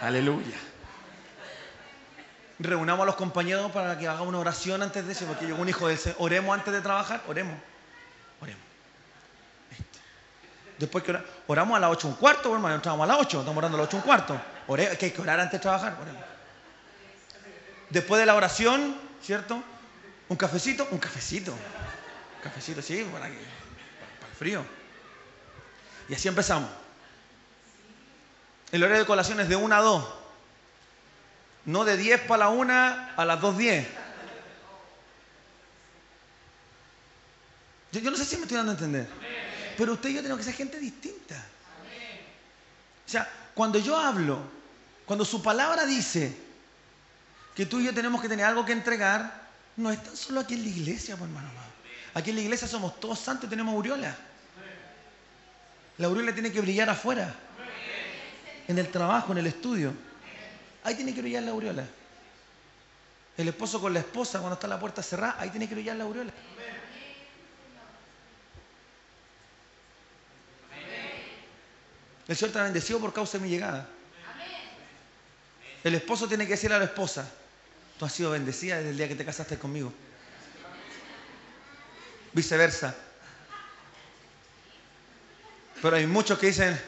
Aleluya. 0.00 0.56
Reunamos 2.58 3.02
a 3.02 3.06
los 3.06 3.16
compañeros 3.16 3.70
para 3.72 3.98
que 3.98 4.08
haga 4.08 4.22
una 4.22 4.38
oración 4.38 4.82
antes 4.82 5.06
de 5.06 5.12
eso, 5.12 5.26
porque 5.26 5.46
llegó 5.46 5.60
un 5.60 5.68
hijo 5.68 5.88
de 5.88 5.94
ese. 5.94 6.14
Oremos 6.18 6.56
antes 6.56 6.72
de 6.72 6.80
trabajar. 6.80 7.22
Oremos. 7.26 7.56
Este. 9.70 9.98
Después 10.80 11.04
que 11.04 11.14
oramos 11.46 11.76
a 11.76 11.80
las 11.80 11.90
8 11.90 12.08
un 12.08 12.14
cuarto, 12.14 12.54
hermano, 12.54 12.76
entramos 12.76 13.04
a 13.04 13.06
las 13.06 13.18
8, 13.20 13.40
estamos 13.40 13.58
orando 13.58 13.76
a 13.76 13.80
las 13.82 13.88
8 13.88 13.96
un 13.98 14.02
cuarto. 14.02 14.40
Ore, 14.66 14.96
que 14.96 15.06
hay 15.06 15.12
que 15.12 15.20
orar 15.20 15.38
antes 15.38 15.52
de 15.52 15.58
trabajar, 15.58 15.98
oremos. 16.00 16.24
Después 17.90 18.18
de 18.18 18.24
la 18.24 18.34
oración, 18.34 18.96
¿cierto? 19.22 19.62
Un 20.30 20.36
cafecito, 20.38 20.88
un 20.90 20.96
cafecito. 20.98 21.52
Un 21.52 22.42
cafecito, 22.42 22.80
sí, 22.80 23.06
para, 23.12 23.26
para 23.26 23.28
el 23.28 24.36
frío. 24.38 24.64
Y 26.08 26.14
así 26.14 26.28
empezamos. 26.28 26.70
El 28.72 28.82
horario 28.82 29.00
de 29.00 29.06
colación 29.06 29.38
es 29.40 29.50
de 29.50 29.56
1 29.56 29.74
a 29.74 29.80
2. 29.80 30.04
No 31.66 31.84
de 31.84 31.98
10 31.98 32.22
para 32.22 32.44
la 32.44 32.48
1 32.48 32.72
a 33.18 33.24
las 33.26 33.38
2.10. 33.38 33.84
Yo, 37.92 38.00
yo 38.00 38.10
no 38.10 38.16
sé 38.16 38.24
si 38.24 38.36
me 38.36 38.44
estoy 38.44 38.56
dando 38.56 38.72
a 38.72 38.76
entender. 38.76 39.06
Pero 39.80 39.94
usted 39.94 40.10
y 40.10 40.14
yo 40.16 40.20
tenemos 40.20 40.40
que 40.40 40.44
ser 40.44 40.52
gente 40.52 40.78
distinta. 40.78 41.42
O 43.06 43.10
sea, 43.10 43.26
cuando 43.54 43.78
yo 43.78 43.96
hablo, 43.96 44.38
cuando 45.06 45.24
su 45.24 45.42
palabra 45.42 45.86
dice 45.86 46.36
que 47.54 47.64
tú 47.64 47.80
y 47.80 47.86
yo 47.86 47.94
tenemos 47.94 48.20
que 48.20 48.28
tener 48.28 48.44
algo 48.44 48.62
que 48.62 48.72
entregar, 48.72 49.48
no 49.78 49.90
es 49.90 50.02
tan 50.02 50.14
solo 50.14 50.40
aquí 50.40 50.52
en 50.52 50.64
la 50.64 50.68
iglesia, 50.68 51.16
pues, 51.16 51.30
hermano. 51.30 51.48
Aquí 52.12 52.28
en 52.28 52.36
la 52.36 52.42
iglesia 52.42 52.68
somos 52.68 53.00
todos 53.00 53.20
santos 53.20 53.46
y 53.46 53.48
tenemos 53.48 53.74
aureola. 53.74 54.14
La 55.96 56.08
aureola 56.08 56.34
tiene 56.34 56.52
que 56.52 56.60
brillar 56.60 56.90
afuera 56.90 57.34
en 58.68 58.78
el 58.78 58.90
trabajo, 58.90 59.32
en 59.32 59.38
el 59.38 59.46
estudio. 59.46 59.94
Ahí 60.84 60.94
tiene 60.94 61.14
que 61.14 61.22
brillar 61.22 61.44
la 61.44 61.52
aureola. 61.52 61.86
El 63.34 63.48
esposo 63.48 63.80
con 63.80 63.94
la 63.94 64.00
esposa 64.00 64.40
cuando 64.40 64.56
está 64.56 64.68
la 64.68 64.78
puerta 64.78 65.02
cerrada, 65.02 65.36
ahí 65.38 65.48
tiene 65.48 65.66
que 65.66 65.74
brillar 65.74 65.96
la 65.96 66.04
aureola. 66.04 66.32
El 72.28 72.36
Señor 72.36 72.52
te 72.52 72.58
ha 72.58 72.64
bendecido 72.64 73.00
por 73.00 73.12
causa 73.12 73.38
de 73.38 73.44
mi 73.44 73.50
llegada. 73.50 73.88
El 75.82 75.94
esposo 75.94 76.28
tiene 76.28 76.44
que 76.44 76.52
decirle 76.52 76.76
a 76.76 76.80
la 76.80 76.84
esposa, 76.84 77.28
tú 77.98 78.04
has 78.04 78.12
sido 78.12 78.32
bendecida 78.32 78.76
desde 78.76 78.90
el 78.90 78.96
día 78.96 79.08
que 79.08 79.16
te 79.16 79.24
casaste 79.24 79.58
conmigo. 79.58 79.92
Viceversa. 82.32 82.94
Pero 85.80 85.96
hay 85.96 86.06
muchos 86.06 86.38
que 86.38 86.48
dicen, 86.48 86.78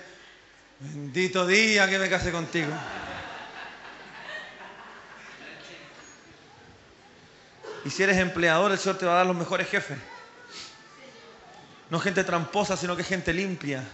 Bendito 0.85 1.47
día 1.47 1.89
que 1.89 1.97
me 1.97 2.11
casé 2.11 2.33
contigo. 2.33 2.73
Y 7.85 7.91
si 7.91 8.03
eres 8.03 8.17
empleador, 8.19 8.73
el 8.73 8.79
Señor 8.79 8.99
te 8.99 9.07
va 9.07 9.13
a 9.13 9.17
dar 9.19 9.27
los 9.27 9.37
mejores 9.37 9.69
jefes. 9.69 9.97
No 11.89 12.01
gente 12.01 12.25
tramposa, 12.25 12.77
sino 12.77 12.97
que 12.97 13.05
gente 13.05 13.33
limpia. 13.33 13.85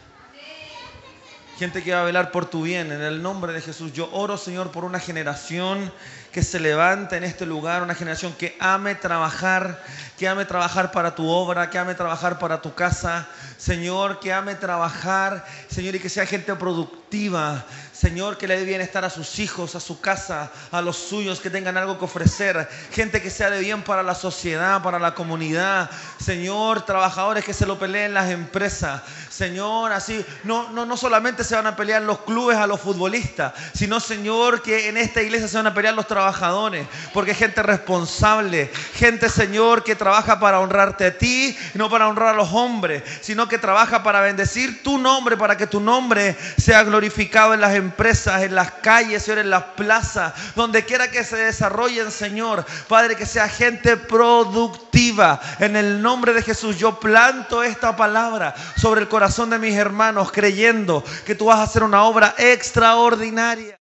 Gente 1.58 1.82
que 1.82 1.92
va 1.92 2.02
a 2.02 2.04
velar 2.04 2.30
por 2.30 2.46
tu 2.46 2.62
bien. 2.62 2.92
En 2.92 3.02
el 3.02 3.20
nombre 3.20 3.52
de 3.52 3.60
Jesús, 3.60 3.92
yo 3.92 4.08
oro, 4.12 4.38
Señor, 4.38 4.70
por 4.70 4.84
una 4.84 5.00
generación 5.00 5.92
que 6.30 6.44
se 6.44 6.60
levanta 6.60 7.16
en 7.16 7.24
este 7.24 7.46
lugar, 7.46 7.82
una 7.82 7.96
generación 7.96 8.32
que 8.32 8.56
ame 8.60 8.94
trabajar, 8.94 9.82
que 10.16 10.28
ame 10.28 10.44
trabajar 10.44 10.92
para 10.92 11.16
tu 11.16 11.26
obra, 11.26 11.68
que 11.68 11.76
ame 11.76 11.96
trabajar 11.96 12.38
para 12.38 12.62
tu 12.62 12.74
casa, 12.74 13.26
Señor, 13.56 14.20
que 14.20 14.32
ame 14.32 14.54
trabajar, 14.54 15.44
Señor, 15.68 15.96
y 15.96 15.98
que 15.98 16.08
sea 16.08 16.26
gente 16.26 16.54
productiva, 16.54 17.64
Señor, 17.98 18.38
que 18.38 18.46
le 18.46 18.56
dé 18.56 18.64
bienestar 18.64 19.04
a 19.04 19.10
sus 19.10 19.40
hijos, 19.40 19.74
a 19.74 19.80
su 19.80 20.00
casa, 20.00 20.52
a 20.70 20.80
los 20.80 20.96
suyos, 20.96 21.40
que 21.40 21.50
tengan 21.50 21.76
algo 21.76 21.98
que 21.98 22.04
ofrecer. 22.04 22.68
Gente 22.92 23.20
que 23.20 23.28
sea 23.28 23.50
de 23.50 23.58
bien 23.58 23.82
para 23.82 24.04
la 24.04 24.14
sociedad, 24.14 24.80
para 24.84 25.00
la 25.00 25.16
comunidad. 25.16 25.90
Señor, 26.24 26.82
trabajadores 26.82 27.44
que 27.44 27.52
se 27.52 27.66
lo 27.66 27.76
peleen 27.76 28.14
las 28.14 28.30
empresas. 28.30 29.02
Señor, 29.28 29.90
así, 29.90 30.24
no, 30.44 30.70
no, 30.70 30.86
no 30.86 30.96
solamente 30.96 31.42
se 31.42 31.56
van 31.56 31.66
a 31.66 31.74
pelear 31.74 32.02
los 32.02 32.20
clubes 32.20 32.56
a 32.56 32.68
los 32.68 32.80
futbolistas, 32.80 33.52
sino, 33.74 33.98
Señor, 33.98 34.62
que 34.62 34.88
en 34.88 34.96
esta 34.96 35.20
iglesia 35.20 35.48
se 35.48 35.56
van 35.56 35.66
a 35.66 35.74
pelear 35.74 35.94
los 35.94 36.06
trabajadores. 36.06 36.86
Porque 37.12 37.34
gente 37.34 37.64
responsable, 37.64 38.70
gente, 38.94 39.28
Señor, 39.28 39.82
que 39.82 39.96
trabaja 39.96 40.38
para 40.38 40.60
honrarte 40.60 41.04
a 41.04 41.18
ti, 41.18 41.58
no 41.74 41.90
para 41.90 42.06
honrar 42.06 42.28
a 42.28 42.36
los 42.36 42.52
hombres, 42.52 43.02
sino 43.22 43.48
que 43.48 43.58
trabaja 43.58 44.04
para 44.04 44.20
bendecir 44.20 44.84
tu 44.84 44.98
nombre, 44.98 45.36
para 45.36 45.56
que 45.56 45.66
tu 45.66 45.80
nombre 45.80 46.36
sea 46.56 46.84
glorificado 46.84 47.54
en 47.54 47.60
las 47.60 47.74
empresas 47.74 47.87
empresas, 47.88 48.42
en 48.42 48.54
las 48.54 48.70
calles, 48.72 49.22
Señor, 49.22 49.38
en 49.38 49.50
las 49.50 49.64
plazas, 49.76 50.34
donde 50.54 50.84
quiera 50.84 51.10
que 51.10 51.24
se 51.24 51.36
desarrollen, 51.36 52.10
Señor. 52.10 52.64
Padre, 52.86 53.16
que 53.16 53.26
sea 53.26 53.48
gente 53.48 53.96
productiva. 53.96 55.40
En 55.58 55.76
el 55.76 56.02
nombre 56.02 56.32
de 56.32 56.42
Jesús, 56.42 56.76
yo 56.78 57.00
planto 57.00 57.62
esta 57.62 57.96
palabra 57.96 58.54
sobre 58.76 59.00
el 59.00 59.08
corazón 59.08 59.50
de 59.50 59.58
mis 59.58 59.74
hermanos, 59.74 60.30
creyendo 60.32 61.02
que 61.24 61.34
tú 61.34 61.46
vas 61.46 61.58
a 61.60 61.64
hacer 61.64 61.82
una 61.82 62.04
obra 62.04 62.34
extraordinaria. 62.38 63.77